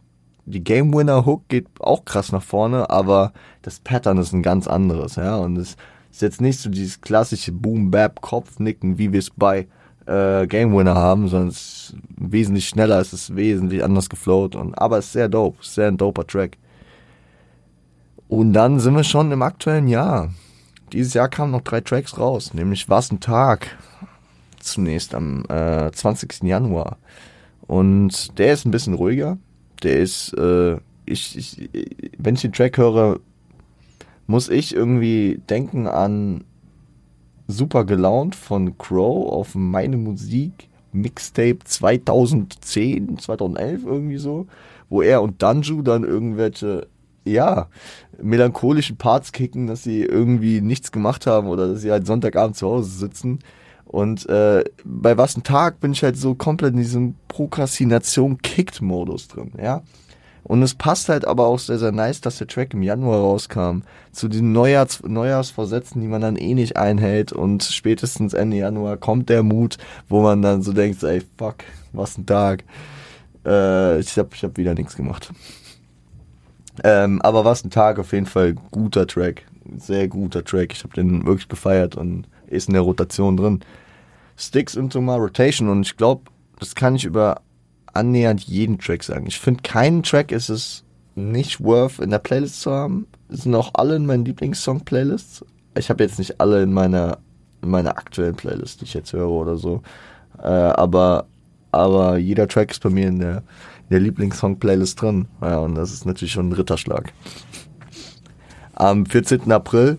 die 0.47 0.63
Game 0.63 0.95
Winner 0.95 1.27
Hook 1.27 1.49
geht 1.49 1.67
auch 1.81 2.05
krass 2.05 2.33
nach 2.33 2.43
vorne, 2.43 2.89
aber 2.89 3.33
das 3.63 3.81
Pattern 3.81 4.19
ist 4.19 4.33
ein 4.33 4.43
ganz 4.43 4.69
anderes, 4.69 5.17
ja. 5.17 5.37
Und 5.37 5.57
es 5.57 5.77
Ist 6.13 6.23
jetzt 6.23 6.41
nicht 6.41 6.59
so 6.61 6.71
dieses 6.71 7.01
klassische 7.01 7.53
Boom-Bap-Kopfnicken, 7.53 8.97
wie 8.97 9.13
wir 9.13 9.19
es 9.19 9.31
bei 9.31 9.67
äh, 10.07 10.47
Game 10.47 10.75
Winner 10.75 10.95
haben, 10.95 11.29
sondern 11.29 11.49
es 11.49 11.57
ist 11.57 11.97
wesentlich 12.17 12.69
schneller, 12.69 13.01
es 13.01 13.13
ist 13.13 13.35
wesentlich 13.37 13.85
anders 13.85 14.09
geflowt. 14.09 14.55
Und, 14.55 14.79
aber 14.79 14.99
es 14.99 15.07
ist 15.07 15.13
sehr 15.13 15.29
dope, 15.29 15.59
sehr 15.63 15.89
ein 15.89 15.97
doper 15.99 16.27
Track. 16.27 16.57
Und 18.29 18.53
dann 18.55 18.81
sind 18.81 18.95
wir 18.95 19.05
schon 19.05 19.31
im 19.33 19.43
aktuellen 19.43 19.89
Jahr. 19.89 20.33
Dieses 20.93 21.15
Jahr 21.15 21.29
kamen 21.29 21.53
noch 21.53 21.63
drei 21.63 21.81
Tracks 21.81 22.19
raus, 22.19 22.55
nämlich 22.55 22.89
Was 22.89 23.11
ein 23.11 23.21
Tag. 23.21 23.77
Zunächst 24.61 25.15
am 25.15 25.45
äh, 25.49 25.91
20. 25.91 26.45
Januar. 26.45 26.99
Und 27.67 28.39
der 28.39 28.53
ist 28.53 28.65
ein 28.65 28.71
bisschen 28.71 28.95
ruhiger. 28.95 29.39
Der 29.83 29.99
ist, 29.99 30.33
äh, 30.35 30.77
ich, 31.05 31.37
ich, 31.37 31.71
wenn 32.19 32.35
ich 32.35 32.43
den 32.43 32.53
Track 32.53 32.79
höre, 32.79 33.21
muss 34.27 34.49
ich 34.49 34.75
irgendwie 34.75 35.41
denken 35.49 35.87
an 35.87 36.45
Super 37.49 37.85
gelaunt 37.85 38.35
von 38.35 38.77
Crow 38.77 39.31
auf 39.31 39.55
meine 39.55 39.97
Musik 39.97 40.69
Mixtape 40.93 41.59
2010, 41.63 43.19
2011 43.19 43.85
irgendwie 43.85 44.19
so, 44.19 44.47
wo 44.89 45.03
er 45.03 45.23
und 45.23 45.43
Danju 45.43 45.83
dann 45.83 46.03
irgendwelche 46.05 46.89
ja, 47.25 47.69
melancholischen 48.23 48.97
Parts 48.97 49.33
kicken, 49.33 49.67
dass 49.67 49.83
sie 49.83 50.03
irgendwie 50.03 50.61
nichts 50.61 50.93
gemacht 50.93 51.27
haben 51.27 51.49
oder 51.49 51.69
dass 51.69 51.83
sie 51.83 51.91
halt 51.91 52.07
Sonntagabend 52.07 52.57
zu 52.57 52.67
Hause 52.67 52.91
sitzen. 52.91 53.41
Und 53.97 54.29
äh, 54.29 54.63
bei 54.85 55.17
was 55.17 55.39
ein 55.39 55.43
Tag 55.43 55.81
bin 55.81 55.93
ich 55.93 56.03
halt 56.03 56.19
so 56.19 56.35
komplett 56.35 56.75
in 56.75 56.81
diesem 56.81 57.15
Prokrastination-Kickt-Modus 57.29 59.29
drin, 59.29 59.53
ja. 59.57 59.81
Und 60.43 60.63
es 60.63 60.75
passt 60.75 61.09
halt 61.09 61.25
aber 61.25 61.47
auch 61.47 61.59
sehr, 61.59 61.79
sehr 61.79 61.93
nice, 61.93 62.21
dass 62.21 62.37
der 62.37 62.47
Track 62.47 62.75
im 62.75 62.83
Januar 62.83 63.21
rauskam. 63.21 63.85
Zu 64.13 64.29
den 64.29 64.53
Neujahrs 64.53 65.03
Neujahrsvorsätzen, 65.03 66.03
die 66.03 66.09
man 66.09 66.21
dann 66.21 66.37
eh 66.37 66.53
nicht 66.53 66.77
einhält. 66.77 67.33
Und 67.33 67.63
spätestens 67.63 68.35
Ende 68.35 68.59
Januar 68.59 68.99
kommt 68.99 69.31
der 69.31 69.43
Mut, 69.43 69.79
wo 70.11 70.21
man 70.21 70.43
dann 70.43 70.61
so 70.61 70.75
denkt, 70.75 71.03
ey, 71.03 71.23
fuck, 71.39 71.65
was 71.95 72.19
ein 72.19 72.27
Tag. 72.27 72.65
Äh, 73.47 74.01
ich 74.01 74.19
hab, 74.19 74.35
ich 74.35 74.45
hab 74.45 74.59
wieder 74.59 74.75
nichts 74.75 74.95
gemacht. 74.95 75.33
Ähm, 76.85 77.23
aber 77.23 77.47
was 77.47 77.65
ein 77.65 77.71
Tag, 77.71 77.99
auf 77.99 78.13
jeden 78.13 78.27
Fall 78.27 78.57
guter 78.71 79.07
Track. 79.07 79.47
Sehr 79.79 80.07
guter 80.07 80.45
Track. 80.45 80.75
Ich 80.75 80.85
habe 80.85 80.93
den 80.93 81.25
wirklich 81.25 81.49
gefeiert 81.49 81.97
und 81.97 82.27
ist 82.47 82.69
in 82.69 82.75
der 82.75 82.83
Rotation 82.83 83.39
drin. 83.39 83.61
Sticks 84.37 84.75
into 84.75 85.01
my 85.01 85.15
rotation 85.15 85.69
und 85.69 85.83
ich 85.83 85.97
glaube, 85.97 86.31
das 86.59 86.75
kann 86.75 86.95
ich 86.95 87.05
über 87.05 87.41
annähernd 87.93 88.43
jeden 88.43 88.79
Track 88.79 89.03
sagen. 89.03 89.27
Ich 89.27 89.39
finde, 89.39 89.63
keinen 89.63 90.03
Track 90.03 90.33
ist 90.33 90.49
es 90.49 90.85
nicht 91.15 91.63
worth 91.63 91.99
in 91.99 92.11
der 92.11 92.19
Playlist 92.19 92.61
zu 92.61 92.71
haben. 92.71 93.07
Es 93.29 93.43
sind 93.43 93.55
auch 93.55 93.71
alle 93.75 93.97
in 93.97 94.07
meinen 94.07 94.25
Lieblingssong-Playlists. 94.25 95.45
Ich 95.77 95.91
habe 95.91 96.05
jetzt 96.05 96.19
nicht 96.19 96.41
alle 96.41 96.63
in 96.63 96.73
meiner, 96.73 97.19
in 97.63 97.71
meiner 97.71 97.97
aktuellen 97.97 98.37
Playlist, 98.37 98.81
die 98.81 98.85
ich 98.85 98.95
jetzt 98.95 99.13
höre 99.13 99.31
oder 99.31 99.57
so. 99.57 99.83
Äh, 100.39 100.47
aber, 100.47 101.27
aber 101.73 102.19
jeder 102.19 102.47
Track 102.49 102.71
ist 102.71 102.83
bei 102.83 102.91
mir 102.91 103.09
in 103.09 103.19
der, 103.19 103.39
in 103.39 103.91
der 103.91 104.01
Lieblingssong-Playlist 104.01 105.01
drin. 105.01 105.29
Ja, 105.41 105.59
und 105.59 105.75
das 105.75 105.93
ist 105.93 106.05
natürlich 106.05 106.33
schon 106.33 106.51
ein 106.51 106.53
Ritterschlag. 106.53 107.13
Am 108.75 109.07
14. 109.07 109.51
April, 109.51 109.97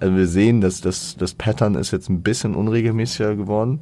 also 0.00 0.16
wir 0.16 0.26
sehen, 0.26 0.60
dass 0.60 0.80
das, 0.80 1.16
das 1.16 1.34
Pattern 1.34 1.74
ist 1.74 1.90
jetzt 1.90 2.08
ein 2.08 2.22
bisschen 2.22 2.54
unregelmäßiger 2.54 3.36
geworden. 3.36 3.80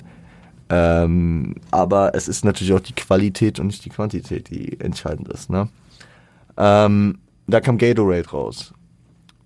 Ähm, 0.69 1.55
aber 1.71 2.15
es 2.15 2.29
ist 2.29 2.45
natürlich 2.45 2.73
auch 2.73 2.81
die 2.81 2.95
Qualität 2.95 3.59
und 3.59 3.69
nicht 3.69 3.85
die 3.85 3.91
Quantität, 3.91 4.51
die 4.51 4.79
entscheidend 4.81 5.29
ist. 5.29 5.49
Ne? 5.49 5.69
Ähm, 6.57 7.19
da 7.47 7.61
kam 7.61 7.79
Gatorade 7.79 8.29
raus. 8.29 8.75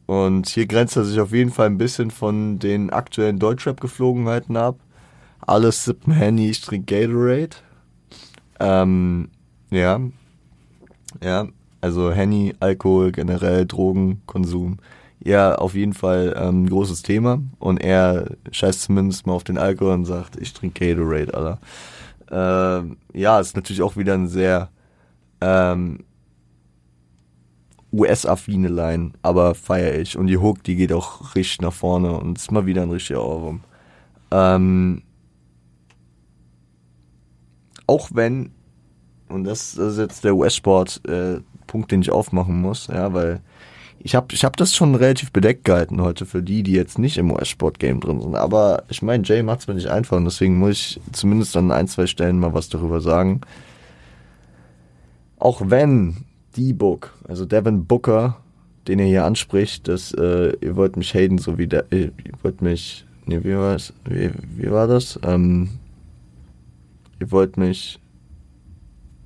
Und 0.06 0.48
hier 0.48 0.66
grenzt 0.66 0.96
er 0.96 1.04
sich 1.04 1.20
auf 1.20 1.32
jeden 1.32 1.52
Fall 1.52 1.66
ein 1.66 1.78
bisschen 1.78 2.10
von 2.10 2.58
den 2.58 2.90
aktuellen 2.90 3.38
Deutschrap-Geflogenheiten 3.38 4.56
ab. 4.56 4.80
Alles 5.40 5.84
sippen 5.84 6.12
Henny, 6.12 6.50
ich 6.50 6.60
trinke 6.60 6.94
Gatorade. 6.94 7.56
Ähm, 8.58 9.28
ja. 9.70 10.00
Ja, 11.22 11.48
also 11.80 12.10
Henny, 12.10 12.54
Alkohol, 12.60 13.12
generell 13.12 13.66
Drogenkonsum 13.66 14.78
ja 15.24 15.54
auf 15.54 15.74
jeden 15.74 15.92
Fall 15.92 16.34
ähm, 16.36 16.64
ein 16.64 16.68
großes 16.68 17.02
Thema. 17.02 17.40
Und 17.58 17.78
er 17.78 18.36
scheißt 18.50 18.82
zumindest 18.82 19.26
mal 19.26 19.34
auf 19.34 19.44
den 19.44 19.58
Alkohol 19.58 19.94
und 19.94 20.04
sagt, 20.04 20.36
ich 20.36 20.52
trinke 20.52 20.94
Gatorade, 20.94 21.34
Alter. 21.34 21.58
Ähm, 22.30 22.96
ja, 23.12 23.40
ist 23.40 23.56
natürlich 23.56 23.82
auch 23.82 23.96
wieder 23.96 24.14
ein 24.14 24.28
sehr 24.28 24.70
ähm, 25.40 26.04
US-affine 27.92 28.68
Line, 28.68 29.12
aber 29.22 29.54
feiere 29.54 29.98
ich. 29.98 30.16
Und 30.16 30.28
die 30.28 30.38
Hook, 30.38 30.64
die 30.64 30.76
geht 30.76 30.92
auch 30.92 31.34
richtig 31.34 31.60
nach 31.60 31.72
vorne 31.72 32.12
und 32.12 32.38
ist 32.38 32.50
mal 32.50 32.66
wieder 32.66 32.82
ein 32.82 32.90
richtiger 32.90 33.24
Ohrwurm. 33.24 33.60
Ähm, 34.30 35.02
auch 37.86 38.08
wenn, 38.14 38.52
und 39.28 39.44
das, 39.44 39.74
das 39.74 39.94
ist 39.94 39.98
jetzt 39.98 40.24
der 40.24 40.34
US-Sport-Punkt, 40.34 41.92
äh, 41.92 41.94
den 41.94 42.00
ich 42.00 42.10
aufmachen 42.10 42.60
muss, 42.60 42.86
ja, 42.86 43.12
weil 43.12 43.42
ich 44.04 44.14
habe 44.16 44.28
ich 44.32 44.44
hab 44.44 44.56
das 44.56 44.74
schon 44.74 44.94
relativ 44.94 45.30
bedeckt 45.30 45.64
gehalten 45.64 46.02
heute 46.02 46.26
für 46.26 46.42
die, 46.42 46.62
die 46.62 46.72
jetzt 46.72 46.98
nicht 46.98 47.18
im 47.18 47.30
US-Sport-Game 47.30 48.00
drin 48.00 48.20
sind. 48.20 48.34
Aber 48.34 48.82
ich 48.88 49.00
meine, 49.00 49.22
Jay 49.24 49.42
macht 49.42 49.60
es 49.60 49.68
mir 49.68 49.74
nicht 49.74 49.88
einfach 49.88 50.16
und 50.16 50.24
deswegen 50.24 50.58
muss 50.58 50.72
ich 50.72 51.00
zumindest 51.12 51.56
an 51.56 51.70
ein, 51.70 51.86
zwei 51.86 52.06
Stellen 52.06 52.38
mal 52.38 52.52
was 52.52 52.68
darüber 52.68 53.00
sagen. 53.00 53.42
Auch 55.38 55.62
wenn 55.64 56.24
D-Book, 56.56 57.12
also 57.28 57.46
Devin 57.46 57.86
Booker, 57.86 58.38
den 58.88 58.98
er 58.98 59.06
hier 59.06 59.24
anspricht, 59.24 59.86
dass 59.86 60.12
äh, 60.12 60.56
ihr 60.60 60.74
wollt 60.74 60.96
mich 60.96 61.14
haten, 61.14 61.38
so 61.38 61.56
wie 61.58 61.68
der, 61.68 61.84
ihr 61.92 62.10
wollt 62.42 62.60
mich, 62.60 63.06
nee, 63.26 63.38
wie 63.44 63.56
war 63.56 63.74
das? 63.74 63.92
Wie, 64.04 64.30
wie 64.56 64.70
war 64.70 64.88
das? 64.88 65.18
Ähm, 65.22 65.70
ihr 67.20 67.30
wollt 67.30 67.56
mich, 67.56 68.00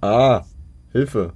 ah, 0.02 0.44
Hilfe, 0.92 1.32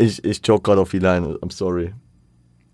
Ich, 0.00 0.24
ich 0.24 0.40
joke 0.42 0.62
gerade 0.62 0.80
auf 0.80 0.92
die 0.92 0.98
Line, 0.98 1.36
I'm 1.42 1.52
sorry. 1.52 1.92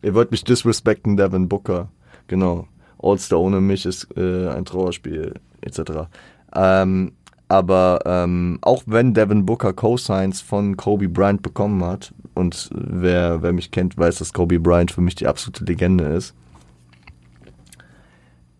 Ihr 0.00 0.14
wollt 0.14 0.30
mich 0.30 0.44
disrespekten, 0.44 1.16
Devin 1.16 1.48
Booker. 1.48 1.88
Genau. 2.28 2.68
All-Star 2.98 3.40
ohne 3.40 3.60
mich 3.60 3.84
ist 3.84 4.06
äh, 4.16 4.48
ein 4.48 4.64
Trauerspiel, 4.64 5.34
etc. 5.60 6.06
Ähm, 6.54 7.14
aber 7.48 7.98
ähm, 8.06 8.58
auch 8.62 8.84
wenn 8.86 9.12
Devin 9.12 9.44
Booker 9.44 9.72
Co-Signs 9.72 10.40
von 10.40 10.76
Kobe 10.76 11.08
Bryant 11.08 11.42
bekommen 11.42 11.84
hat, 11.84 12.14
und 12.34 12.70
wer, 12.72 13.42
wer 13.42 13.52
mich 13.52 13.72
kennt, 13.72 13.98
weiß, 13.98 14.18
dass 14.18 14.32
Kobe 14.32 14.60
Bryant 14.60 14.92
für 14.92 15.00
mich 15.00 15.16
die 15.16 15.26
absolute 15.26 15.64
Legende 15.64 16.04
ist, 16.04 16.32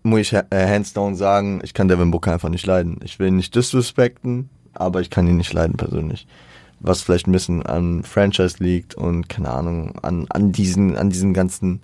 muss 0.02 0.20
ich 0.20 0.32
äh, 0.32 0.44
hands 0.50 0.92
down 0.92 1.14
sagen, 1.14 1.60
ich 1.62 1.72
kann 1.72 1.86
Devin 1.86 2.10
Booker 2.10 2.32
einfach 2.32 2.48
nicht 2.48 2.66
leiden. 2.66 2.98
Ich 3.04 3.20
will 3.20 3.28
ihn 3.28 3.36
nicht 3.36 3.54
disrespekten, 3.54 4.50
aber 4.74 5.00
ich 5.02 5.10
kann 5.10 5.28
ihn 5.28 5.36
nicht 5.36 5.52
leiden 5.52 5.76
persönlich 5.76 6.26
was 6.80 7.02
vielleicht 7.02 7.26
ein 7.26 7.32
bisschen 7.32 7.64
an 7.64 8.02
Franchise 8.02 8.56
liegt 8.62 8.94
und 8.94 9.28
keine 9.28 9.50
Ahnung, 9.50 9.98
an, 10.02 10.26
an 10.28 10.52
diesen, 10.52 10.96
an 10.96 11.10
diesem 11.10 11.34
ganzen 11.34 11.80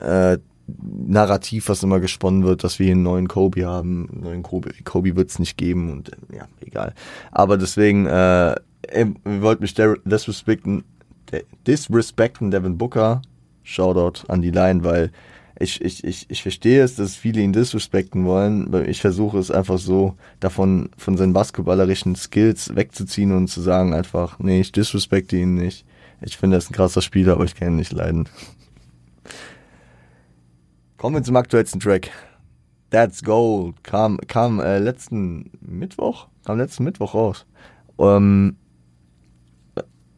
äh, 0.00 0.38
Narrativ, 0.78 1.68
was 1.68 1.82
immer 1.82 2.00
gesponnen 2.00 2.44
wird, 2.44 2.62
dass 2.62 2.78
wir 2.78 2.86
hier 2.86 2.94
einen 2.94 3.02
neuen 3.02 3.28
Kobe 3.28 3.66
haben. 3.66 4.08
Einen 4.10 4.22
neuen 4.22 4.42
Kobe, 4.42 4.70
Kobe 4.84 5.16
wird 5.16 5.30
es 5.30 5.38
nicht 5.38 5.56
geben 5.56 5.90
und 5.90 6.10
äh, 6.10 6.36
ja, 6.36 6.48
egal. 6.60 6.94
Aber 7.32 7.58
deswegen, 7.58 8.06
äh, 8.06 8.54
ihr 8.94 9.14
wollt 9.24 9.60
mich 9.60 9.74
disrespekten, 9.74 10.84
disrespekten 11.66 12.50
Devin 12.50 12.78
Booker. 12.78 13.22
Shoutout 13.62 14.26
an 14.28 14.42
die 14.42 14.50
Line, 14.50 14.84
weil 14.84 15.12
ich, 15.60 15.82
ich, 15.82 16.02
ich, 16.04 16.26
ich 16.28 16.42
verstehe 16.42 16.82
es, 16.82 16.96
dass 16.96 17.16
viele 17.16 17.42
ihn 17.42 17.52
disrespekten 17.52 18.24
wollen. 18.24 18.72
Ich 18.88 19.00
versuche 19.02 19.38
es 19.38 19.50
einfach 19.50 19.78
so, 19.78 20.16
davon, 20.40 20.88
von 20.96 21.18
seinen 21.18 21.34
basketballerischen 21.34 22.16
Skills 22.16 22.74
wegzuziehen 22.74 23.32
und 23.32 23.48
zu 23.48 23.60
sagen 23.60 23.92
einfach, 23.92 24.38
nee, 24.38 24.60
ich 24.60 24.72
disrespekte 24.72 25.36
ihn 25.36 25.54
nicht. 25.54 25.84
Ich 26.22 26.38
finde, 26.38 26.56
er 26.56 26.58
ist 26.58 26.70
ein 26.70 26.74
krasser 26.74 27.02
Spieler, 27.02 27.34
aber 27.34 27.44
ich 27.44 27.54
kann 27.54 27.68
ihn 27.68 27.76
nicht 27.76 27.92
leiden. 27.92 28.26
Kommen 30.96 31.16
wir 31.16 31.22
zum 31.22 31.36
aktuellsten 31.36 31.78
Track. 31.78 32.10
That's 32.88 33.22
Gold 33.22 33.84
kam, 33.84 34.18
kam 34.26 34.60
äh, 34.60 34.78
letzten 34.78 35.50
Mittwoch, 35.60 36.28
kam 36.46 36.56
letzten 36.56 36.84
Mittwoch 36.84 37.14
raus. 37.14 37.46
Ähm, 37.98 38.56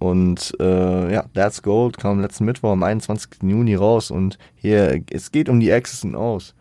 und 0.02 0.52
äh, 0.58 1.12
ja, 1.12 1.26
That's 1.32 1.62
Gold 1.62 1.96
kam 1.96 2.20
letzten 2.20 2.44
Mittwoch 2.44 2.72
am 2.72 2.82
21. 2.82 3.40
Juni 3.44 3.76
raus 3.76 4.10
und 4.10 4.36
hier, 4.56 5.00
es 5.12 5.30
geht 5.30 5.48
um 5.48 5.60
die 5.60 5.70
X's 5.70 6.02
und 6.02 6.16
O's. 6.16 6.56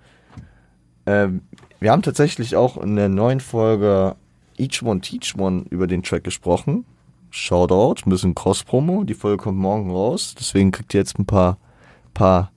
Äh, 1.06 1.30
wir 1.80 1.91
haben 1.91 2.04
tatsächlich 2.04 2.56
auch 2.56 2.77
in 2.77 2.95
der 2.95 3.10
neuen 3.10 3.39
Folge 3.39 4.15
Each 4.60 4.84
One 4.84 5.01
Teach 5.01 5.34
One 5.39 5.65
über 5.71 5.88
den 5.88 6.04
Track 6.04 6.23
gesprochen. 6.23 6.86
Shoutout, 7.32 8.04
ein 8.06 8.12
bisschen 8.12 8.36
Cross-Promo. 8.36 9.06
Die 9.06 9.15
Folge 9.15 9.41
kommt 9.41 9.58
morgen 9.58 9.89
raus. 9.89 10.36
Deswegen 10.38 10.69
kriegt 10.69 10.93
ihr 10.93 10.99
jetzt 10.99 11.17
ein 11.17 11.25
paar, 11.25 11.58
paar 12.13 12.51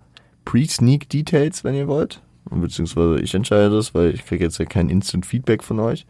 Pre-Sneak-Details, 0.45 1.65
wenn 1.65 1.77
ihr 1.77 1.89
wollt. 1.89 2.21
Beziehungsweise 2.51 3.23
ich 3.23 3.35
entscheide 3.35 3.71
das, 3.71 3.95
weil 3.95 4.15
ich 4.15 4.27
kriege 4.27 4.45
jetzt 4.45 4.59
ja 4.59 4.67
kein 4.67 4.91
Instant-Feedback 4.91 5.63
von 5.63 5.81
euch. 5.81 6.05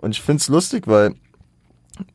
Und 0.00 0.10
ich 0.10 0.20
find's 0.20 0.48
lustig, 0.48 0.86
weil 0.86 1.14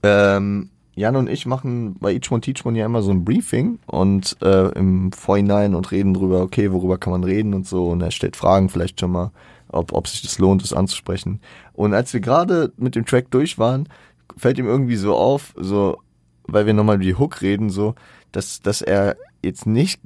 ähm, 0.04 0.70
Jan 0.93 1.15
und 1.15 1.30
ich 1.30 1.45
machen 1.45 1.95
bei 1.99 2.13
Each 2.13 2.32
One 2.32 2.41
Teach 2.41 2.65
One 2.65 2.77
ja 2.77 2.86
immer 2.86 3.01
so 3.01 3.12
ein 3.12 3.23
Briefing 3.23 3.80
und 3.86 4.36
äh, 4.41 4.69
im 4.73 5.12
Vorhinein 5.13 5.73
und 5.73 5.91
reden 5.91 6.13
drüber, 6.13 6.41
okay, 6.41 6.71
worüber 6.71 6.97
kann 6.97 7.12
man 7.12 7.23
reden 7.23 7.54
und 7.54 7.65
so. 7.65 7.88
Und 7.88 8.01
er 8.01 8.12
stellt 8.12 8.36
Fragen 8.36 8.67
vielleicht 8.67 8.99
schon 8.99 9.12
mal, 9.12 9.32
ob, 9.69 9.93
ob 9.93 10.08
sich 10.08 10.21
das 10.21 10.38
lohnt, 10.38 10.63
das 10.63 10.73
anzusprechen. 10.73 11.39
Und 11.73 11.93
als 11.93 12.13
wir 12.13 12.19
gerade 12.19 12.73
mit 12.77 12.95
dem 12.95 13.06
Track 13.06 13.32
durch 13.32 13.58
waren, 13.58 13.88
fällt 14.36 14.58
ihm 14.58 14.67
irgendwie 14.67 14.97
so 14.97 15.15
auf, 15.15 15.54
so, 15.56 15.97
weil 16.43 16.65
wir 16.65 16.73
nochmal 16.73 16.95
über 16.95 17.06
die 17.06 17.15
Hook 17.15 17.41
reden, 17.41 17.69
so, 17.69 17.95
dass, 18.34 18.62
dass 18.62 18.82
er 18.82 19.15
jetzt 19.41 19.65
nicht 19.65 20.01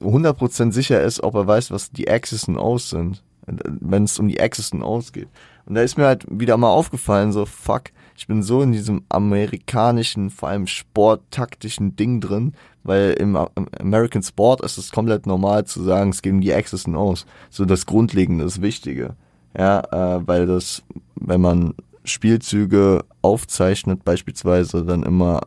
100% 0.00 0.72
sicher 0.72 1.02
ist, 1.02 1.22
ob 1.22 1.34
er 1.34 1.46
weiß, 1.46 1.70
was 1.70 1.90
die 1.90 2.10
Axis 2.10 2.48
und 2.48 2.58
O's 2.58 2.90
sind, 2.90 3.22
wenn 3.46 4.04
es 4.04 4.18
um 4.18 4.28
die 4.28 4.40
Axis 4.40 4.72
und 4.72 4.82
O's 4.82 5.12
geht. 5.12 5.28
Und 5.66 5.74
da 5.74 5.82
ist 5.82 5.98
mir 5.98 6.06
halt 6.06 6.24
wieder 6.30 6.56
mal 6.56 6.70
aufgefallen, 6.70 7.32
so, 7.32 7.44
fuck, 7.44 7.84
ich 8.20 8.26
bin 8.26 8.42
so 8.42 8.60
in 8.60 8.72
diesem 8.72 9.02
amerikanischen, 9.08 10.28
vor 10.28 10.50
allem 10.50 10.66
sporttaktischen 10.66 11.96
Ding 11.96 12.20
drin, 12.20 12.52
weil 12.82 13.12
im 13.12 13.34
American 13.34 14.22
Sport 14.22 14.60
ist 14.60 14.76
es 14.76 14.92
komplett 14.92 15.26
normal 15.26 15.64
zu 15.64 15.82
sagen, 15.82 16.10
es 16.10 16.20
um 16.26 16.42
die 16.42 16.50
X's 16.50 16.84
und 16.84 16.96
O's. 16.96 17.24
So 17.48 17.64
das 17.64 17.86
Grundlegende, 17.86 18.44
das 18.44 18.60
Wichtige. 18.60 19.16
Ja, 19.56 19.80
äh, 19.90 20.28
weil 20.28 20.46
das, 20.46 20.82
wenn 21.14 21.40
man 21.40 21.72
Spielzüge 22.04 23.06
aufzeichnet, 23.22 24.04
beispielsweise, 24.04 24.84
dann 24.84 25.02
immer 25.02 25.40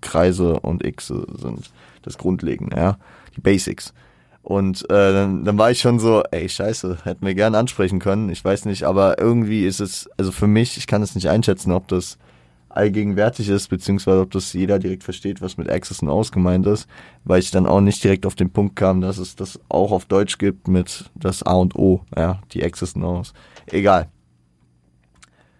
Kreise 0.00 0.60
und 0.60 0.86
X 0.86 1.08
sind 1.08 1.72
das 2.02 2.16
Grundlegende, 2.16 2.76
ja, 2.76 2.98
die 3.36 3.40
Basics. 3.40 3.92
Und 4.42 4.84
äh, 4.90 5.12
dann, 5.12 5.44
dann 5.44 5.58
war 5.58 5.70
ich 5.70 5.80
schon 5.80 5.98
so, 5.98 6.22
ey, 6.30 6.48
scheiße, 6.48 6.98
hätten 7.04 7.26
wir 7.26 7.34
gern 7.34 7.54
ansprechen 7.54 7.98
können. 7.98 8.30
Ich 8.30 8.44
weiß 8.44 8.64
nicht, 8.64 8.84
aber 8.84 9.18
irgendwie 9.18 9.66
ist 9.66 9.80
es, 9.80 10.08
also 10.16 10.32
für 10.32 10.46
mich, 10.46 10.76
ich 10.78 10.86
kann 10.86 11.02
es 11.02 11.14
nicht 11.14 11.28
einschätzen, 11.28 11.72
ob 11.72 11.88
das 11.88 12.18
allgegenwärtig 12.70 13.48
ist, 13.48 13.68
beziehungsweise 13.68 14.20
ob 14.20 14.30
das 14.30 14.52
jeder 14.52 14.78
direkt 14.78 15.02
versteht, 15.02 15.42
was 15.42 15.56
mit 15.56 15.68
Access 15.68 16.02
und 16.02 16.08
ausgemeint 16.08 16.66
ist, 16.66 16.88
weil 17.24 17.40
ich 17.40 17.50
dann 17.50 17.66
auch 17.66 17.80
nicht 17.80 18.02
direkt 18.02 18.24
auf 18.24 18.36
den 18.36 18.50
Punkt 18.50 18.76
kam, 18.76 19.00
dass 19.00 19.18
es 19.18 19.36
das 19.36 19.60
auch 19.68 19.92
auf 19.92 20.06
Deutsch 20.06 20.38
gibt 20.38 20.68
mit 20.68 21.10
das 21.14 21.42
A 21.42 21.54
und 21.54 21.74
O, 21.74 22.02
ja, 22.16 22.40
die 22.52 22.64
Access 22.64 22.94
und 22.94 23.04
aus. 23.04 23.34
Egal. 23.66 24.08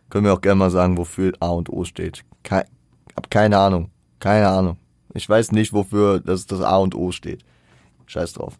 Können 0.08 0.24
wir 0.24 0.32
auch 0.32 0.40
gerne 0.40 0.58
mal 0.58 0.70
sagen, 0.70 0.96
wofür 0.96 1.32
A 1.40 1.48
und 1.48 1.68
O 1.68 1.84
steht. 1.84 2.24
Ke 2.42 2.64
hab 3.16 3.30
keine 3.30 3.58
Ahnung. 3.58 3.90
Keine 4.18 4.48
Ahnung. 4.48 4.76
Ich 5.14 5.28
weiß 5.28 5.52
nicht, 5.52 5.72
wofür 5.72 6.20
das, 6.20 6.46
das 6.46 6.60
A 6.60 6.76
und 6.76 6.94
O 6.94 7.10
steht. 7.10 7.44
Scheiß 8.06 8.32
drauf. 8.34 8.58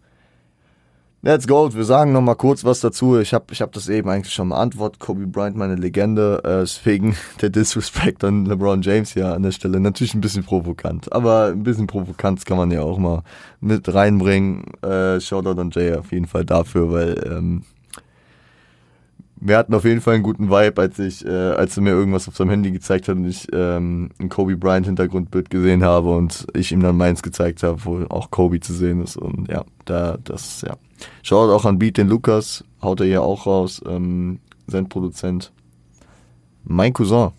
Let's 1.23 1.47
go. 1.47 1.69
Wir 1.75 1.85
sagen 1.85 2.13
noch 2.13 2.23
mal 2.23 2.35
kurz 2.35 2.65
was 2.65 2.81
dazu. 2.81 3.19
Ich 3.19 3.35
habe 3.35 3.45
ich 3.51 3.61
hab 3.61 3.73
das 3.73 3.91
eben 3.91 4.09
eigentlich 4.09 4.33
schon 4.33 4.49
beantwortet. 4.49 5.01
Kobe 5.01 5.27
Bryant, 5.27 5.55
meine 5.55 5.75
Legende. 5.75 6.41
Äh, 6.43 6.61
deswegen 6.61 7.15
der 7.43 7.51
Disrespect 7.51 8.25
an 8.25 8.47
LeBron 8.47 8.81
James 8.81 9.13
hier 9.13 9.35
an 9.35 9.43
der 9.43 9.53
Stelle. 9.53 9.81
Natürlich 9.81 10.15
ein 10.15 10.23
bisschen 10.23 10.45
provokant. 10.45 11.13
Aber 11.13 11.49
ein 11.49 11.63
bisschen 11.63 11.87
Provokanz 11.87 12.47
kann 12.47 12.57
man 12.57 12.71
ja 12.71 12.81
auch 12.81 12.97
mal 12.97 13.23
mit 13.61 13.93
reinbringen. 13.93 14.65
Äh, 14.83 15.21
Shoutout 15.21 15.61
an 15.61 15.71
Jay 15.71 15.95
auf 15.95 16.11
jeden 16.11 16.27
Fall 16.27 16.47
dafür, 16.47 16.91
weil 16.91 17.23
ähm, 17.31 17.65
wir 19.41 19.57
hatten 19.57 19.75
auf 19.75 19.85
jeden 19.85 20.01
Fall 20.01 20.15
einen 20.15 20.23
guten 20.23 20.51
Vibe, 20.51 20.81
als 20.81 20.99
ich, 20.99 21.25
äh, 21.25 21.31
als 21.31 21.77
er 21.77 21.83
mir 21.83 21.91
irgendwas 21.91 22.29
auf 22.29 22.37
seinem 22.37 22.51
Handy 22.51 22.71
gezeigt 22.71 23.09
hat 23.09 23.17
und 23.17 23.25
ich 23.25 23.49
ähm, 23.53 24.11
ein 24.19 24.29
Kobe 24.29 24.57
Bryant 24.57 24.87
Hintergrundbild 24.87 25.49
gesehen 25.49 25.83
habe 25.83 26.11
und 26.15 26.47
ich 26.55 26.73
ihm 26.73 26.81
dann 26.81 26.97
meins 26.97 27.23
gezeigt 27.23 27.63
habe, 27.63 27.85
wo 27.85 28.05
auch 28.11 28.31
Kobe 28.31 28.61
zu 28.61 28.75
sehen 28.75 29.03
ist. 29.03 29.17
Und 29.17 29.49
ja, 29.49 29.65
da, 29.87 30.19
das, 30.23 30.63
ja. 30.63 30.77
Schaut 31.23 31.51
auch 31.51 31.65
an 31.65 31.79
Beat 31.79 31.97
den 31.97 32.09
Lukas, 32.09 32.65
haut 32.83 33.01
er 33.01 33.07
hier 33.07 33.23
auch 33.23 33.47
raus, 33.47 33.81
ähm, 33.87 34.41
sein 34.67 34.89
Produzent. 34.89 35.53
Mein 36.65 36.93
Cousin 36.93 37.31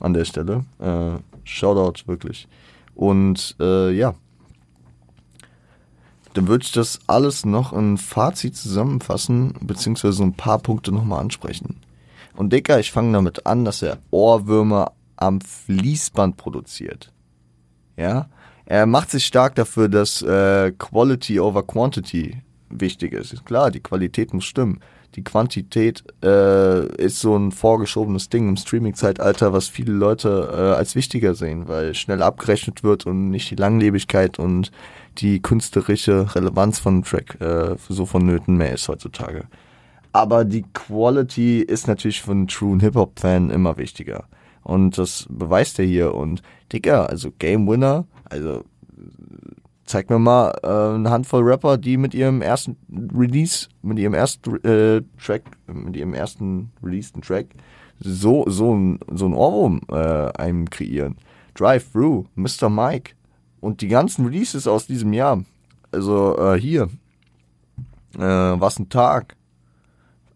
an 0.00 0.14
der 0.14 0.24
Stelle. 0.24 0.64
Äh, 0.78 1.18
Shoutout 1.44 2.06
wirklich. 2.06 2.48
Und 2.94 3.56
äh, 3.60 3.90
ja, 3.92 4.14
dann 6.34 6.48
würde 6.48 6.64
ich 6.64 6.72
das 6.72 7.00
alles 7.06 7.44
noch 7.44 7.72
in 7.72 7.98
Fazit 7.98 8.56
zusammenfassen, 8.56 9.54
beziehungsweise 9.60 10.22
ein 10.22 10.34
paar 10.34 10.58
Punkte 10.58 10.92
nochmal 10.92 11.20
ansprechen. 11.20 11.80
Und 12.36 12.52
Dicker, 12.52 12.78
ich 12.78 12.92
fange 12.92 13.12
damit 13.12 13.46
an, 13.46 13.64
dass 13.64 13.82
er 13.82 13.98
Ohrwürmer 14.10 14.92
am 15.16 15.40
Fließband 15.40 16.36
produziert. 16.36 17.12
Ja, 17.96 18.28
er 18.64 18.86
macht 18.86 19.10
sich 19.10 19.26
stark 19.26 19.56
dafür, 19.56 19.88
dass 19.88 20.22
äh, 20.22 20.72
Quality 20.78 21.40
over 21.40 21.66
Quantity 21.66 22.40
wichtig 22.68 23.12
ist. 23.12 23.44
Klar, 23.44 23.70
die 23.70 23.80
Qualität 23.80 24.32
muss 24.32 24.44
stimmen. 24.44 24.80
Die 25.16 25.24
Quantität 25.24 26.04
äh, 26.22 26.86
ist 26.96 27.20
so 27.20 27.36
ein 27.36 27.50
vorgeschobenes 27.50 28.28
Ding 28.28 28.48
im 28.48 28.56
Streaming-Zeitalter, 28.56 29.52
was 29.52 29.66
viele 29.66 29.92
Leute 29.92 30.48
äh, 30.52 30.76
als 30.76 30.94
wichtiger 30.94 31.34
sehen, 31.34 31.66
weil 31.66 31.94
schnell 31.94 32.22
abgerechnet 32.22 32.84
wird 32.84 33.06
und 33.06 33.30
nicht 33.30 33.50
die 33.50 33.56
Langlebigkeit 33.56 34.38
und 34.38 34.70
die 35.18 35.42
künstlerische 35.42 36.34
Relevanz 36.34 36.78
von 36.78 37.02
Track 37.02 37.40
äh, 37.40 37.74
so 37.88 38.06
vonnöten 38.06 38.56
mehr 38.56 38.74
ist 38.74 38.88
heutzutage. 38.88 39.44
Aber 40.12 40.44
die 40.44 40.64
Quality 40.72 41.60
ist 41.60 41.88
natürlich 41.88 42.22
für 42.22 42.32
einen 42.32 42.48
truen 42.48 42.80
Hip-Hop-Fan 42.80 43.50
immer 43.50 43.76
wichtiger. 43.78 44.24
Und 44.62 44.98
das 44.98 45.26
beweist 45.28 45.78
er 45.78 45.86
hier. 45.86 46.14
Und 46.14 46.42
Digga, 46.72 47.06
also 47.06 47.30
Game 47.38 47.66
Winner, 47.68 48.06
also 48.28 48.64
zeig 49.90 50.08
mir 50.08 50.18
mal 50.18 50.52
äh, 50.62 50.94
eine 50.94 51.10
Handvoll 51.10 51.42
Rapper, 51.42 51.76
die 51.76 51.96
mit 51.96 52.14
ihrem 52.14 52.42
ersten 52.42 52.76
Release, 53.16 53.68
mit 53.82 53.98
ihrem 53.98 54.14
ersten 54.14 54.56
äh, 54.64 55.02
Track, 55.22 55.42
mit 55.66 55.96
ihrem 55.96 56.14
ersten 56.14 56.70
releaseden 56.82 57.22
Track 57.22 57.46
so 57.98 58.44
so 58.48 58.74
ein 58.74 59.00
so 59.12 59.26
ein 59.26 59.34
Ohrwurm 59.34 59.80
äh, 59.90 60.30
einem 60.40 60.70
kreieren. 60.70 61.16
Drive 61.54 61.90
Through, 61.92 62.26
Mr. 62.36 62.70
Mike, 62.70 63.14
und 63.60 63.80
die 63.80 63.88
ganzen 63.88 64.24
Releases 64.24 64.66
aus 64.66 64.86
diesem 64.86 65.12
Jahr, 65.12 65.42
also 65.90 66.38
äh, 66.38 66.58
hier, 66.58 66.88
äh, 68.16 68.20
was 68.20 68.78
ein 68.78 68.88
Tag, 68.88 69.36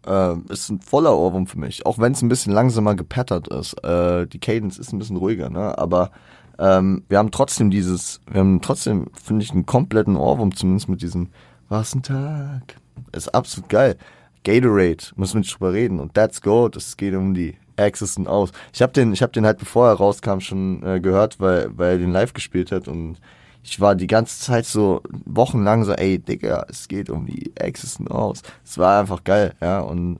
äh, 0.05 0.35
ist 0.49 0.69
ein 0.69 0.81
voller 0.81 1.17
Ohrwurm 1.17 1.47
für 1.47 1.57
mich. 1.57 1.85
Auch 1.85 1.97
wenn 1.97 2.11
es 2.11 2.21
ein 2.21 2.29
bisschen 2.29 2.53
langsamer 2.53 2.95
gepattert 2.95 3.47
ist. 3.47 3.73
Äh, 3.83 4.27
die 4.27 4.39
Cadence 4.39 4.77
ist 4.77 4.91
ein 4.91 4.99
bisschen 4.99 5.17
ruhiger, 5.17 5.49
ne? 5.49 5.77
Aber 5.77 6.11
ähm, 6.59 7.03
wir 7.09 7.17
haben 7.17 7.31
trotzdem 7.31 7.69
dieses, 7.69 8.21
wir 8.29 8.39
haben 8.39 8.61
trotzdem, 8.61 9.07
finde 9.21 9.43
ich, 9.43 9.51
einen 9.51 9.65
kompletten 9.65 10.15
Ohrwurm, 10.15 10.55
zumindest 10.55 10.89
mit 10.89 11.01
diesem 11.01 11.29
Was 11.69 11.95
ein 11.95 12.03
Tag. 12.03 12.75
Ist 13.11 13.33
absolut 13.33 13.69
geil. 13.69 13.97
Gatorade, 14.43 15.03
müssen 15.15 15.35
wir 15.35 15.39
nicht 15.39 15.53
drüber 15.53 15.73
reden. 15.73 15.99
Und 15.99 16.13
That's 16.13 16.41
Gold, 16.41 16.75
es 16.75 16.97
geht 16.97 17.15
um 17.15 17.33
die 17.33 17.57
Access 17.77 18.17
und 18.17 18.27
aus. 18.27 18.51
Ich 18.73 18.81
habe 18.81 18.93
den, 18.93 19.13
habe 19.15 19.31
den 19.31 19.45
halt 19.45 19.57
bevor 19.57 19.89
er 19.89 19.95
rauskam 19.95 20.39
schon 20.39 20.83
äh, 20.83 20.99
gehört, 20.99 21.39
weil, 21.39 21.77
weil 21.77 21.93
er 21.93 21.97
den 21.97 22.11
live 22.11 22.33
gespielt 22.33 22.71
hat 22.71 22.87
und 22.87 23.17
ich 23.63 23.81
war 23.81 23.95
die 23.95 24.07
ganze 24.07 24.39
Zeit 24.39 24.65
so 24.65 25.01
wochenlang 25.25 25.83
so, 25.83 25.93
ey 25.93 26.19
Digga, 26.19 26.67
es 26.69 26.87
geht 26.87 27.09
um 27.09 27.25
die 27.25 27.51
Access 27.59 27.99
und 27.99 28.11
aus. 28.11 28.43
Es 28.63 28.77
war 28.77 29.01
einfach 29.01 29.23
geil, 29.23 29.55
ja 29.59 29.79
und 29.79 30.19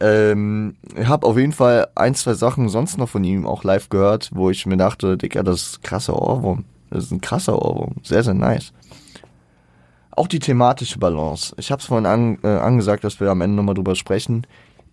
ähm, 0.00 0.76
ich 0.96 1.06
habe 1.06 1.26
auf 1.26 1.36
jeden 1.38 1.52
Fall 1.52 1.88
ein, 1.94 2.14
zwei 2.14 2.34
Sachen 2.34 2.68
sonst 2.68 2.98
noch 2.98 3.08
von 3.08 3.24
ihm 3.24 3.46
auch 3.46 3.64
live 3.64 3.88
gehört, 3.88 4.30
wo 4.32 4.50
ich 4.50 4.66
mir 4.66 4.76
dachte, 4.76 5.16
Digga, 5.16 5.42
das 5.42 5.62
ist 5.62 5.78
ein 5.78 5.82
krasser 5.82 6.20
Ohrwurm. 6.20 6.64
Das 6.90 7.04
ist 7.04 7.10
ein 7.12 7.20
krasser 7.20 7.60
Ohrwurm. 7.60 7.96
Sehr, 8.02 8.22
sehr 8.22 8.34
nice. 8.34 8.72
Auch 10.10 10.28
die 10.28 10.38
thematische 10.38 10.98
Balance. 10.98 11.54
Ich 11.58 11.70
habe 11.70 11.80
es 11.80 11.86
vorhin 11.86 12.06
an, 12.06 12.38
äh, 12.42 12.48
angesagt, 12.48 13.04
dass 13.04 13.20
wir 13.20 13.30
am 13.30 13.40
Ende 13.40 13.56
nochmal 13.56 13.74
drüber 13.74 13.94
sprechen 13.94 14.46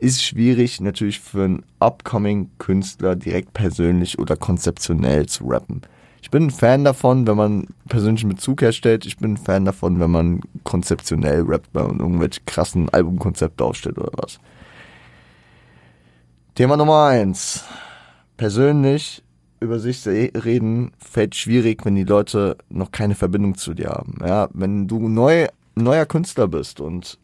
ist 0.03 0.21
schwierig 0.21 0.81
natürlich 0.81 1.21
für 1.21 1.45
einen 1.45 1.63
upcoming 1.79 2.49
Künstler 2.57 3.15
direkt 3.15 3.53
persönlich 3.53 4.19
oder 4.19 4.35
konzeptionell 4.35 5.27
zu 5.27 5.45
rappen. 5.45 5.81
Ich 6.21 6.29
bin 6.29 6.47
ein 6.47 6.51
Fan 6.51 6.83
davon, 6.83 7.25
wenn 7.25 7.37
man 7.37 7.67
persönlichen 7.87 8.27
Bezug 8.27 8.61
herstellt. 8.61 9.05
Ich 9.05 9.17
bin 9.17 9.33
ein 9.33 9.37
Fan 9.37 9.63
davon, 9.63 10.01
wenn 10.01 10.11
man 10.11 10.41
konzeptionell 10.65 11.43
rappt, 11.43 11.73
man 11.73 11.99
irgendwelche 11.99 12.41
krassen 12.45 12.89
Albumkonzepte 12.89 13.63
aufstellt 13.63 13.97
oder 13.97 14.11
was. 14.15 14.39
Thema 16.55 16.77
Nummer 16.77 17.05
eins. 17.05 17.63
Persönlich 18.37 19.23
über 19.59 19.79
sich 19.79 20.05
reden 20.05 20.91
fällt 20.99 21.33
schwierig, 21.33 21.83
wenn 21.83 21.95
die 21.95 22.03
Leute 22.03 22.57
noch 22.69 22.91
keine 22.91 23.15
Verbindung 23.15 23.57
zu 23.57 23.73
dir 23.73 23.89
haben. 23.89 24.19
Ja, 24.21 24.49
wenn 24.53 24.87
du 24.87 25.09
neu, 25.09 25.47
neuer 25.73 26.05
Künstler 26.05 26.47
bist 26.47 26.79
und 26.79 27.17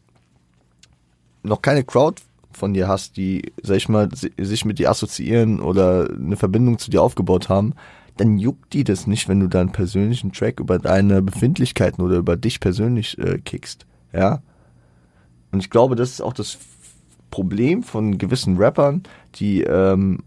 noch 1.44 1.62
keine 1.62 1.84
Crowd 1.84 2.20
von 2.50 2.74
dir 2.74 2.88
hast, 2.88 3.16
die, 3.16 3.52
sag 3.62 3.76
ich 3.76 3.88
mal, 3.88 4.08
sich 4.12 4.64
mit 4.64 4.80
dir 4.80 4.90
assoziieren 4.90 5.60
oder 5.60 6.10
eine 6.10 6.36
Verbindung 6.36 6.80
zu 6.80 6.90
dir 6.90 7.00
aufgebaut 7.00 7.48
haben, 7.48 7.74
dann 8.16 8.36
juckt 8.36 8.72
die 8.72 8.82
das 8.82 9.06
nicht, 9.06 9.28
wenn 9.28 9.38
du 9.38 9.46
da 9.46 9.60
einen 9.60 9.70
persönlichen 9.70 10.32
Track 10.32 10.58
über 10.58 10.80
deine 10.80 11.22
Befindlichkeiten 11.22 12.02
oder 12.02 12.16
über 12.16 12.36
dich 12.36 12.58
persönlich 12.58 13.16
äh, 13.18 13.38
kickst. 13.38 13.86
Ja. 14.12 14.42
Und 15.52 15.60
ich 15.60 15.70
glaube, 15.70 15.94
das 15.94 16.10
ist 16.10 16.20
auch 16.20 16.32
das 16.32 16.58
Problem 17.30 17.82
von 17.82 18.18
gewissen 18.18 18.56
Rappern, 18.56 19.02
die, 19.36 19.62
ähm, 19.62 20.18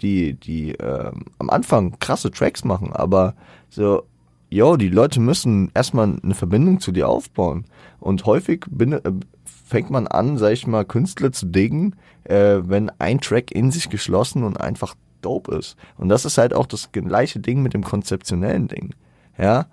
die, 0.00 0.34
die 0.34 0.72
ähm, 0.72 1.24
am 1.38 1.50
Anfang 1.50 1.98
krasse 1.98 2.30
Tracks 2.30 2.64
machen, 2.64 2.92
aber 2.92 3.34
so, 3.68 4.02
yo, 4.50 4.76
die 4.76 4.88
Leute 4.88 5.20
müssen 5.20 5.70
erstmal 5.74 6.18
eine 6.22 6.34
Verbindung 6.34 6.80
zu 6.80 6.92
dir 6.92 7.08
aufbauen. 7.08 7.64
Und 8.00 8.26
häufig 8.26 8.64
bin, 8.68 8.92
äh, 8.92 9.00
fängt 9.44 9.90
man 9.90 10.06
an, 10.06 10.36
sag 10.36 10.52
ich 10.52 10.66
mal, 10.66 10.84
Künstler 10.84 11.32
zu 11.32 11.46
diggen, 11.46 11.94
äh, 12.24 12.58
wenn 12.62 12.90
ein 12.98 13.20
Track 13.20 13.52
in 13.52 13.70
sich 13.70 13.88
geschlossen 13.88 14.42
und 14.42 14.60
einfach 14.60 14.94
dope 15.22 15.54
ist. 15.54 15.76
Und 15.96 16.08
das 16.08 16.24
ist 16.24 16.38
halt 16.38 16.54
auch 16.54 16.66
das 16.66 16.92
gleiche 16.92 17.40
Ding 17.40 17.62
mit 17.62 17.74
dem 17.74 17.84
konzeptionellen 17.84 18.68
Ding. 18.68 18.94
Ja. 19.38 19.66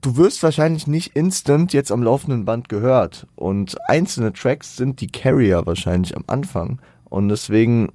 Du 0.00 0.16
wirst 0.16 0.42
wahrscheinlich 0.42 0.86
nicht 0.86 1.16
instant 1.16 1.72
jetzt 1.72 1.90
am 1.90 2.02
laufenden 2.02 2.44
Band 2.44 2.68
gehört. 2.68 3.26
Und 3.34 3.76
einzelne 3.88 4.32
Tracks 4.32 4.76
sind 4.76 5.00
die 5.00 5.08
Carrier 5.08 5.66
wahrscheinlich 5.66 6.16
am 6.16 6.24
Anfang. 6.28 6.80
Und 7.08 7.28
deswegen 7.28 7.88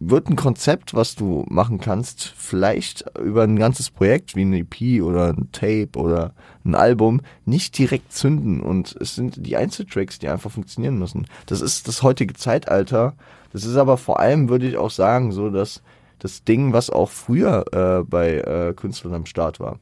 wird 0.00 0.28
ein 0.28 0.36
Konzept, 0.36 0.94
was 0.94 1.14
du 1.14 1.44
machen 1.48 1.80
kannst, 1.80 2.34
vielleicht 2.36 3.04
über 3.18 3.42
ein 3.42 3.58
ganzes 3.58 3.90
Projekt 3.90 4.36
wie 4.36 4.44
ein 4.44 4.52
EP 4.52 5.02
oder 5.02 5.28
ein 5.32 5.50
Tape 5.50 5.90
oder 5.96 6.34
ein 6.64 6.74
Album 6.74 7.20
nicht 7.44 7.76
direkt 7.78 8.12
zünden 8.12 8.60
und 8.60 8.94
es 9.00 9.14
sind 9.14 9.44
die 9.44 9.56
Einzeltracks, 9.56 10.18
die 10.18 10.28
einfach 10.28 10.50
funktionieren 10.50 10.98
müssen. 10.98 11.26
Das 11.46 11.60
ist 11.60 11.88
das 11.88 12.02
heutige 12.02 12.34
Zeitalter. 12.34 13.14
Das 13.52 13.64
ist 13.64 13.76
aber 13.76 13.96
vor 13.96 14.20
allem, 14.20 14.48
würde 14.48 14.68
ich 14.68 14.76
auch 14.76 14.90
sagen, 14.90 15.32
so 15.32 15.50
dass 15.50 15.82
das 16.18 16.44
Ding, 16.44 16.72
was 16.72 16.90
auch 16.90 17.10
früher 17.10 17.64
äh, 17.72 18.04
bei 18.04 18.36
äh, 18.36 18.74
Künstlern 18.74 19.14
am 19.14 19.26
Start 19.26 19.58
war. 19.58 19.80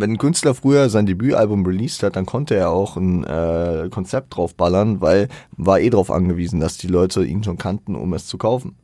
Wenn 0.00 0.12
ein 0.12 0.18
Künstler 0.18 0.54
früher 0.54 0.88
sein 0.88 1.04
Debütalbum 1.04 1.66
released 1.66 2.02
hat, 2.02 2.16
dann 2.16 2.24
konnte 2.24 2.54
er 2.54 2.70
auch 2.70 2.96
ein 2.96 3.22
äh, 3.24 3.88
Konzept 3.90 4.34
draufballern, 4.34 5.02
weil 5.02 5.28
war 5.56 5.78
eh 5.78 5.90
drauf 5.90 6.10
angewiesen, 6.10 6.58
dass 6.58 6.78
die 6.78 6.86
Leute 6.86 7.22
ihn 7.22 7.44
schon 7.44 7.58
kannten, 7.58 7.94
um 7.94 8.14
es 8.14 8.26
zu 8.26 8.38
kaufen. 8.38 8.76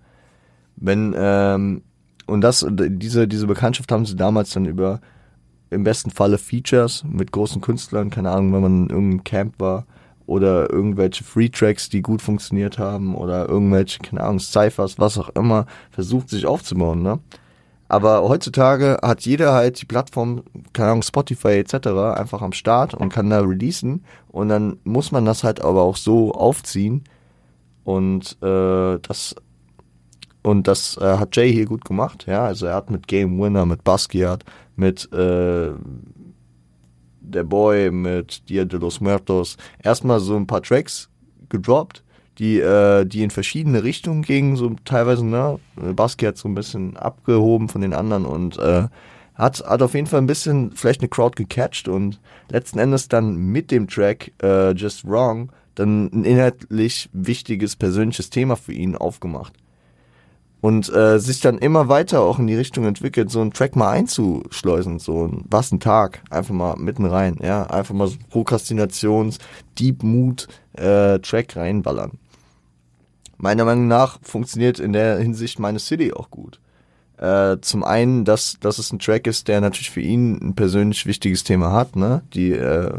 Wenn, 0.76 1.14
ähm, 1.16 1.82
und 2.26 2.42
das, 2.42 2.66
diese, 2.68 3.26
diese 3.26 3.46
Bekanntschaft 3.46 3.90
haben 3.92 4.04
sie 4.04 4.14
damals 4.14 4.50
dann 4.50 4.66
über 4.66 5.00
im 5.70 5.84
besten 5.84 6.10
Falle 6.10 6.36
Features 6.36 7.02
mit 7.08 7.32
großen 7.32 7.62
Künstlern, 7.62 8.10
keine 8.10 8.30
Ahnung, 8.30 8.52
wenn 8.52 8.62
man 8.62 8.82
in 8.84 8.90
irgendeinem 8.90 9.24
Camp 9.24 9.54
war, 9.58 9.86
oder 10.26 10.70
irgendwelche 10.70 11.24
Free 11.24 11.48
Tracks, 11.48 11.88
die 11.88 12.02
gut 12.02 12.20
funktioniert 12.20 12.78
haben, 12.78 13.14
oder 13.14 13.48
irgendwelche, 13.48 14.00
keine 14.00 14.22
Ahnung, 14.22 14.40
Cyphers, 14.40 14.98
was 14.98 15.16
auch 15.18 15.30
immer, 15.30 15.66
versucht 15.90 16.28
sich 16.28 16.46
aufzubauen, 16.46 17.02
ne? 17.02 17.20
Aber 17.88 18.28
heutzutage 18.28 18.98
hat 19.02 19.22
jeder 19.22 19.52
halt 19.52 19.80
die 19.80 19.86
Plattform, 19.86 20.42
keine 20.72 20.90
Ahnung, 20.90 21.02
Spotify 21.02 21.58
etc. 21.58 21.88
einfach 22.16 22.42
am 22.42 22.52
Start 22.52 22.94
und 22.94 23.12
kann 23.12 23.30
da 23.30 23.40
releasen. 23.40 24.04
Und 24.28 24.48
dann 24.48 24.78
muss 24.84 25.12
man 25.12 25.24
das 25.24 25.44
halt 25.44 25.60
aber 25.60 25.82
auch 25.82 25.96
so 25.96 26.32
aufziehen. 26.32 27.04
Und 27.84 28.36
äh, 28.42 28.98
das 29.00 29.36
und 30.42 30.68
das 30.68 30.96
äh, 30.98 31.18
hat 31.18 31.34
Jay 31.34 31.52
hier 31.52 31.66
gut 31.66 31.84
gemacht, 31.84 32.26
ja. 32.26 32.44
Also 32.44 32.66
er 32.66 32.76
hat 32.76 32.88
mit 32.88 33.08
Game 33.08 33.40
Winner, 33.40 33.66
mit 33.66 33.82
Basquiat, 33.82 34.44
mit 34.76 35.12
äh, 35.12 35.72
der 37.20 37.44
Boy, 37.44 37.90
mit 37.90 38.48
Dia 38.48 38.64
de 38.64 38.78
los 38.78 39.00
Muertos 39.00 39.56
erstmal 39.82 40.20
so 40.20 40.36
ein 40.36 40.46
paar 40.46 40.62
Tracks 40.62 41.10
gedroppt, 41.48 42.04
die, 42.38 42.58
äh, 42.58 43.04
die 43.04 43.22
in 43.22 43.30
verschiedene 43.30 43.82
Richtungen 43.82 44.22
gingen, 44.22 44.56
so 44.56 44.74
teilweise, 44.84 45.24
ne? 45.24 45.58
Basquiat 45.76 46.36
so 46.36 46.48
ein 46.48 46.54
bisschen 46.54 46.96
abgehoben 46.96 47.68
von 47.68 47.80
den 47.80 47.94
anderen 47.94 48.26
und 48.26 48.58
äh, 48.58 48.88
hat, 49.34 49.62
hat 49.66 49.82
auf 49.82 49.94
jeden 49.94 50.06
Fall 50.06 50.20
ein 50.20 50.26
bisschen 50.26 50.72
vielleicht 50.72 51.00
eine 51.00 51.08
Crowd 51.08 51.36
gecatcht 51.36 51.88
und 51.88 52.20
letzten 52.50 52.78
Endes 52.78 53.08
dann 53.08 53.36
mit 53.36 53.70
dem 53.70 53.88
Track 53.88 54.32
äh, 54.42 54.72
Just 54.72 55.06
Wrong 55.06 55.50
dann 55.74 56.06
ein 56.06 56.24
inhaltlich 56.24 57.10
wichtiges 57.12 57.76
persönliches 57.76 58.30
Thema 58.30 58.56
für 58.56 58.72
ihn 58.72 58.96
aufgemacht 58.96 59.52
und 60.62 60.92
äh, 60.92 61.18
sich 61.18 61.40
dann 61.40 61.58
immer 61.58 61.88
weiter 61.88 62.22
auch 62.22 62.38
in 62.38 62.46
die 62.46 62.54
Richtung 62.54 62.86
entwickelt, 62.86 63.30
so 63.30 63.40
einen 63.40 63.52
Track 63.52 63.76
mal 63.76 63.90
einzuschleusen, 63.90 64.98
so 64.98 65.28
ein 65.28 65.44
was 65.48 65.70
ein 65.70 65.80
Tag, 65.80 66.22
einfach 66.30 66.54
mal 66.54 66.76
mitten 66.76 67.04
rein, 67.04 67.36
ja, 67.42 67.64
einfach 67.64 67.94
mal 67.94 68.08
so 68.08 68.16
Prokrastinations, 68.30 69.38
Deep 69.78 70.02
Mood 70.02 70.48
äh, 70.72 71.18
reinballern. 71.24 72.18
Meiner 73.38 73.64
Meinung 73.64 73.88
nach 73.88 74.18
funktioniert 74.22 74.78
in 74.78 74.92
der 74.92 75.18
Hinsicht 75.18 75.58
meine 75.58 75.78
City 75.78 76.12
auch 76.12 76.30
gut. 76.30 76.60
Äh, 77.18 77.58
zum 77.62 77.82
einen, 77.82 78.24
dass, 78.24 78.58
dass 78.60 78.78
es 78.78 78.92
ein 78.92 78.98
Track 78.98 79.26
ist, 79.26 79.48
der 79.48 79.60
natürlich 79.60 79.90
für 79.90 80.02
ihn 80.02 80.38
ein 80.42 80.54
persönlich 80.54 81.06
wichtiges 81.06 81.44
Thema 81.44 81.72
hat, 81.72 81.96
ne? 81.96 82.22
Die, 82.34 82.52
äh, 82.52 82.92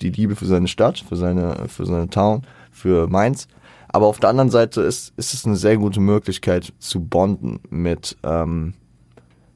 die 0.00 0.10
Liebe 0.10 0.36
für 0.36 0.46
seine 0.46 0.68
Stadt, 0.68 1.04
für 1.08 1.16
seine, 1.16 1.68
für 1.68 1.84
seine 1.84 2.08
Town, 2.08 2.42
für 2.70 3.08
Mainz. 3.08 3.48
Aber 3.88 4.06
auf 4.06 4.20
der 4.20 4.30
anderen 4.30 4.50
Seite 4.50 4.82
ist, 4.82 5.12
ist 5.16 5.34
es 5.34 5.44
eine 5.44 5.56
sehr 5.56 5.76
gute 5.76 6.00
Möglichkeit 6.00 6.72
zu 6.78 7.00
bonden 7.00 7.60
mit, 7.70 8.16
ähm, 8.22 8.74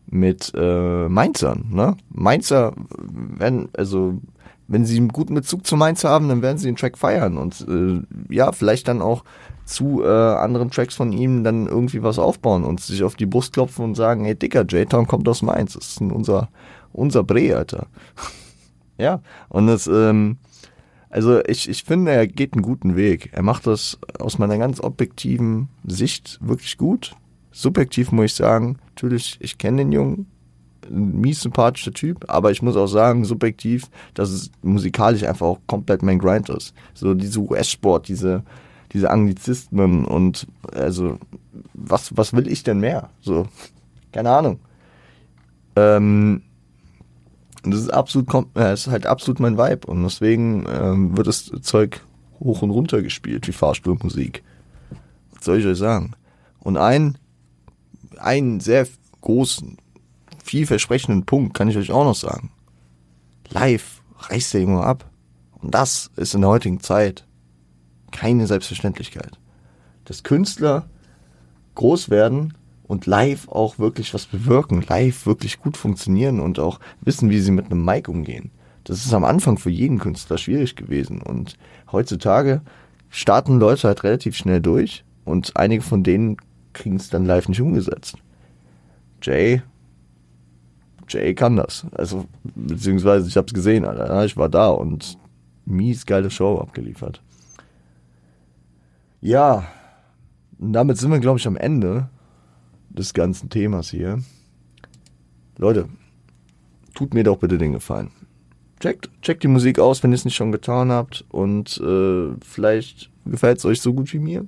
mit 0.07 0.53
äh, 0.57 1.09
Mainzern. 1.09 1.67
Ne? 1.71 1.97
Mainzer, 2.11 2.73
wenn, 2.99 3.69
also 3.77 4.21
wenn 4.69 4.85
sie 4.85 4.97
einen 4.97 5.09
guten 5.09 5.35
Bezug 5.35 5.67
zu 5.67 5.77
Mainz 5.77 6.05
haben, 6.05 6.29
dann 6.29 6.43
werden 6.43 6.59
sie 6.59 6.67
den 6.67 6.77
Track 6.77 6.99
feiern 6.99 7.37
und 7.37 7.67
äh, 7.69 8.01
ja, 8.33 8.53
vielleicht 8.53 8.87
dann 8.89 9.01
auch 9.01 9.25
zu 9.69 10.03
äh, 10.03 10.09
anderen 10.09 10.71
Tracks 10.71 10.95
von 10.95 11.13
ihm 11.13 11.45
dann 11.45 11.67
irgendwie 11.67 12.03
was 12.03 12.19
aufbauen 12.19 12.65
und 12.65 12.81
sich 12.81 13.03
auf 13.03 13.17
die 13.17 13.27
Brust 13.27 13.53
klopfen 13.53 13.85
und 13.85 13.95
sagen, 13.97 14.25
hey 14.25 14.35
Dicker, 14.35 14.63
J-Town 14.63 15.07
kommt 15.07 15.29
aus 15.29 15.43
Mainz, 15.43 15.75
das 15.75 15.89
ist 15.89 16.01
unser, 16.01 16.49
unser 16.93 17.23
Bre, 17.23 17.55
Alter. 17.55 17.87
ja, 18.99 19.21
und 19.51 19.67
das, 19.67 19.87
ähm, 19.87 20.39
also 21.11 21.45
ich, 21.45 21.69
ich 21.69 21.85
finde, 21.85 22.13
er 22.13 22.27
geht 22.27 22.55
einen 22.55 22.63
guten 22.63 22.97
Weg. 22.97 23.31
Er 23.33 23.43
macht 23.43 23.67
das 23.67 23.99
aus 24.19 24.39
meiner 24.39 24.57
ganz 24.57 24.81
objektiven 24.81 25.69
Sicht 25.87 26.39
wirklich 26.41 26.79
gut. 26.79 27.15
Subjektiv 27.53 28.11
muss 28.11 28.27
ich 28.27 28.35
sagen, 28.35 28.79
natürlich, 28.89 29.37
ich 29.41 29.59
kenne 29.59 29.79
den 29.79 29.93
Jungen, 29.93 30.27
ein 30.91 31.21
mies 31.21 31.43
sympathischer 31.43 31.93
Typ, 31.93 32.25
aber 32.29 32.51
ich 32.51 32.63
muss 32.63 32.77
auch 32.77 32.87
sagen, 32.87 33.27
subjektiv, 33.27 33.91
dass 34.15 34.31
es 34.31 34.51
musikalisch 34.63 35.25
einfach 35.25 35.47
auch 35.47 35.61
komplett 35.67 36.03
mein 36.03 36.19
Grind 36.19 36.49
ist. 36.49 36.73
So 36.95 37.13
diese 37.13 37.41
US-Sport, 37.41 38.09
diese, 38.09 38.45
diese 38.93 39.11
Anglizismen 39.11 40.05
und 40.05 40.47
also 40.73 41.19
was, 41.75 42.17
was 42.17 42.33
will 42.33 42.49
ich 42.49 42.63
denn 42.63 42.81
mehr? 42.81 43.11
So, 43.21 43.47
keine 44.13 44.31
Ahnung. 44.31 44.61
Ähm, 45.77 46.43
das 47.65 47.81
ist 47.81 47.91
absolut, 47.91 48.29
äh, 48.57 48.73
ist 48.73 48.89
halt 48.89 49.07
absolut 49.07 49.41
mein 49.41 49.59
Vibe. 49.59 49.87
Und 49.87 50.03
deswegen 50.03 50.67
ähm, 50.69 51.17
wird 51.17 51.27
das 51.27 51.51
Zeug 51.63 52.01
hoch 52.41 52.63
und 52.63 52.71
runter 52.71 53.03
gespielt, 53.03 53.47
wie 53.49 53.53
Fahrstuhlmusik. 53.53 54.43
Was 55.35 55.45
soll 55.45 55.59
ich 55.59 55.67
euch 55.67 55.79
sagen? 55.79 56.13
Und 56.61 56.77
ein, 56.77 57.19
einen 58.19 58.61
sehr 58.61 58.87
großen, 59.21 59.77
vielversprechenden 60.43 61.27
Punkt 61.27 61.55
kann 61.55 61.69
ich 61.69 61.77
euch 61.77 61.91
auch 61.91 62.05
noch 62.05 62.15
sagen. 62.15 62.51
Live 63.51 64.03
reißt 64.19 64.55
der 64.55 64.63
Junge 64.63 64.83
ab. 64.83 65.11
Und 65.61 65.75
das 65.75 66.11
ist 66.17 66.35
in 66.35 66.43
der 66.43 66.51
heutigen 66.51 66.81
Zeit 66.81 67.27
keine 68.11 68.47
Selbstverständlichkeit. 68.47 69.39
Dass 70.05 70.23
Künstler 70.23 70.89
groß 71.75 72.11
werden 72.11 72.55
und 72.85 73.07
live 73.07 73.49
auch 73.49 73.79
wirklich 73.79 74.15
was 74.15 74.27
bewirken, 74.27 74.85
live 74.89 75.27
wirklich 75.27 75.61
gut 75.61 75.77
funktionieren 75.77 76.41
und 76.41 76.59
auch 76.59 76.81
wissen, 77.03 77.31
wie 77.31 77.41
sie 77.41 77.51
mit 77.51 77.67
einem 77.67 77.85
Mic 77.85 78.11
umgehen. 78.11 78.51
Das 78.85 79.05
ist 79.05 79.13
am 79.13 79.25
Anfang 79.25 79.59
für 79.59 79.71
jeden 79.71 79.99
Künstler 79.99 80.39
schwierig 80.39 80.75
gewesen 80.75 81.21
und 81.21 81.57
heutzutage 81.93 82.63
starten 83.11 83.59
Leute 83.59 83.89
halt 83.89 84.03
relativ 84.03 84.37
schnell 84.37 84.61
durch 84.61 85.05
und 85.25 85.57
einige 85.57 85.83
von 85.83 86.03
denen 86.03 86.39
kriegen 86.73 86.97
es 86.97 87.11
dann 87.11 87.27
live 87.27 87.49
nicht 87.49 87.61
umgesetzt. 87.61 88.17
Jay, 89.23 89.63
Jay 91.09 91.35
kann 91.35 91.57
das. 91.57 91.87
Also, 91.93 92.27
beziehungsweise 92.55 93.29
ich 93.29 93.37
habe 93.37 93.47
es 93.47 93.55
gesehen, 93.55 93.85
Alter. 93.85 94.25
Ich 94.25 94.37
war 94.37 94.49
da 94.49 94.69
und 94.69 95.19
mies 95.65 96.07
geile 96.07 96.31
Show 96.31 96.59
abgeliefert. 96.59 97.23
Ja, 99.21 99.67
und 100.59 100.73
damit 100.73 100.99
sind 100.99 101.11
wir, 101.11 101.19
glaube 101.19 101.39
ich, 101.39 101.47
am 101.47 101.57
Ende 101.57 102.09
des 102.89 103.15
ganzen 103.15 103.51
Themas 103.51 103.91
hier. 103.91 104.23
Leute, 105.57 105.89
tut 106.95 107.15
mir 107.15 107.25
doch 107.25 107.39
bitte 107.39 107.59
den 107.59 107.73
Gefallen. 107.73 108.11
Checkt, 108.81 109.11
checkt 109.23 109.43
die 109.43 109.49
Musik 109.49 109.81
aus, 109.81 110.03
wenn 110.03 110.13
ihr 110.13 110.17
es 110.17 110.25
nicht 110.25 110.37
schon 110.37 110.53
getan 110.53 110.93
habt. 110.93 111.25
Und 111.31 111.79
äh, 111.79 112.35
vielleicht 112.45 113.11
gefällt 113.25 113.59
es 113.59 113.65
euch 113.65 113.81
so 113.81 113.93
gut 113.93 114.13
wie 114.13 114.21
mir. 114.21 114.47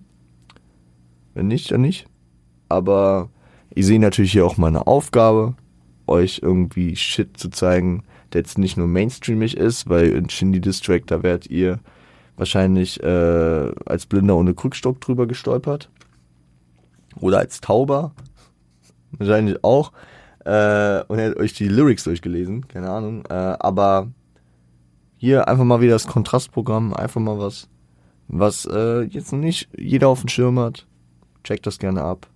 Wenn 1.34 1.48
nicht, 1.48 1.70
dann 1.72 1.80
nicht. 1.80 2.06
Aber 2.68 3.30
ich 3.70 3.86
sehe 3.86 3.98
natürlich 3.98 4.32
hier 4.32 4.46
auch 4.46 4.56
meine 4.56 4.86
Aufgabe, 4.86 5.56
euch 6.06 6.40
irgendwie 6.42 6.94
Shit 6.94 7.36
zu 7.36 7.50
zeigen, 7.50 8.04
der 8.32 8.42
jetzt 8.42 8.58
nicht 8.58 8.76
nur 8.76 8.86
mainstreamig 8.86 9.56
ist, 9.56 9.88
weil 9.88 10.10
in 10.10 10.30
Shindy 10.30 10.60
Distrack, 10.60 11.06
da 11.06 11.22
werdet 11.24 11.50
ihr 11.50 11.80
wahrscheinlich 12.40 13.00
äh, 13.02 13.70
als 13.84 14.06
Blinder 14.06 14.34
ohne 14.34 14.54
Krückstock 14.54 15.00
drüber 15.00 15.26
gestolpert. 15.26 15.90
Oder 17.20 17.38
als 17.38 17.60
Tauber 17.60 18.12
wahrscheinlich 19.12 19.62
auch. 19.62 19.92
Äh, 20.44 21.04
und 21.06 21.20
hat 21.20 21.36
euch 21.36 21.52
die 21.52 21.68
Lyrics 21.68 22.04
durchgelesen, 22.04 22.66
keine 22.66 22.90
Ahnung. 22.90 23.24
Äh, 23.28 23.34
aber 23.34 24.08
hier 25.18 25.48
einfach 25.48 25.64
mal 25.64 25.82
wieder 25.82 25.92
das 25.92 26.06
Kontrastprogramm, 26.06 26.94
einfach 26.94 27.20
mal 27.20 27.38
was, 27.38 27.68
was 28.26 28.64
äh, 28.64 29.02
jetzt 29.02 29.32
noch 29.32 29.38
nicht 29.38 29.68
jeder 29.76 30.08
auf 30.08 30.20
dem 30.20 30.28
Schirm 30.28 30.58
hat. 30.58 30.86
Checkt 31.44 31.66
das 31.66 31.78
gerne 31.78 32.02
ab. 32.02 32.26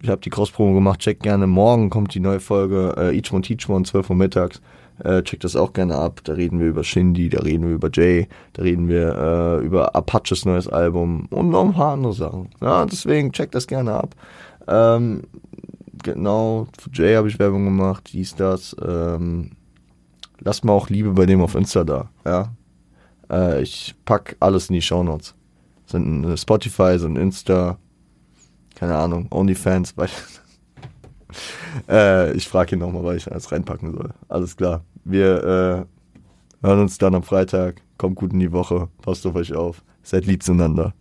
Ich 0.00 0.08
habe 0.08 0.20
die 0.20 0.30
Cross-Promo 0.30 0.74
gemacht, 0.74 1.00
checkt 1.00 1.24
gerne. 1.24 1.48
Morgen 1.48 1.90
kommt 1.90 2.14
die 2.14 2.20
neue 2.20 2.40
Folge 2.40 2.94
äh, 2.96 3.16
Each 3.16 3.32
One 3.32 3.42
Teach 3.42 3.68
One, 3.68 3.84
12 3.84 4.10
Uhr 4.10 4.16
mittags. 4.16 4.62
Äh, 5.02 5.22
checkt 5.22 5.44
das 5.44 5.56
auch 5.56 5.72
gerne 5.72 5.96
ab. 5.96 6.20
Da 6.24 6.34
reden 6.34 6.60
wir 6.60 6.68
über 6.68 6.84
Shindy, 6.84 7.28
da 7.28 7.40
reden 7.40 7.66
wir 7.66 7.74
über 7.74 7.90
Jay, 7.92 8.28
da 8.52 8.62
reden 8.62 8.88
wir 8.88 9.16
äh, 9.16 9.64
über 9.64 9.96
Apaches 9.96 10.44
neues 10.44 10.68
Album 10.68 11.26
und 11.30 11.50
noch 11.50 11.64
ein 11.64 11.72
paar 11.72 11.94
andere 11.94 12.12
Sachen. 12.12 12.50
Ja, 12.60 12.84
deswegen 12.86 13.32
checkt 13.32 13.54
das 13.54 13.66
gerne 13.66 13.94
ab. 13.94 14.14
Ähm, 14.68 15.22
genau, 16.02 16.68
für 16.78 16.90
Jay 16.92 17.14
habe 17.16 17.28
ich 17.28 17.38
Werbung 17.38 17.64
gemacht, 17.64 18.10
dies, 18.12 18.34
das. 18.34 18.76
Ähm, 18.84 19.52
lasst 20.40 20.64
mal 20.64 20.72
auch 20.72 20.88
Liebe 20.88 21.10
bei 21.12 21.26
dem 21.26 21.40
auf 21.40 21.54
Insta 21.54 21.84
da. 21.84 22.10
Ja, 22.24 22.52
äh, 23.30 23.62
ich 23.62 23.94
pack 24.04 24.36
alles 24.40 24.68
in 24.68 24.74
die 24.74 24.82
Shownotes. 24.82 25.34
Sind 25.86 26.38
Spotify, 26.38 26.98
sind 26.98 27.16
Insta, 27.16 27.78
keine 28.74 28.96
Ahnung, 28.96 29.26
OnlyFans, 29.30 29.94
weil 29.96 30.08
äh, 31.88 32.32
ich 32.32 32.48
frage 32.48 32.76
ihn 32.76 32.80
nochmal, 32.80 33.04
weil 33.04 33.16
ich 33.16 33.30
alles 33.30 33.52
reinpacken 33.52 33.92
soll. 33.92 34.10
Alles 34.28 34.56
klar. 34.56 34.84
Wir 35.04 35.86
äh, 36.62 36.66
hören 36.66 36.80
uns 36.80 36.98
dann 36.98 37.14
am 37.14 37.22
Freitag. 37.22 37.82
Kommt 37.98 38.16
gut 38.16 38.32
in 38.32 38.40
die 38.40 38.52
Woche. 38.52 38.88
Passt 39.02 39.26
auf 39.26 39.34
euch 39.34 39.54
auf. 39.54 39.82
Seid 40.02 40.26
lieb 40.26 40.42
zueinander. 40.42 40.94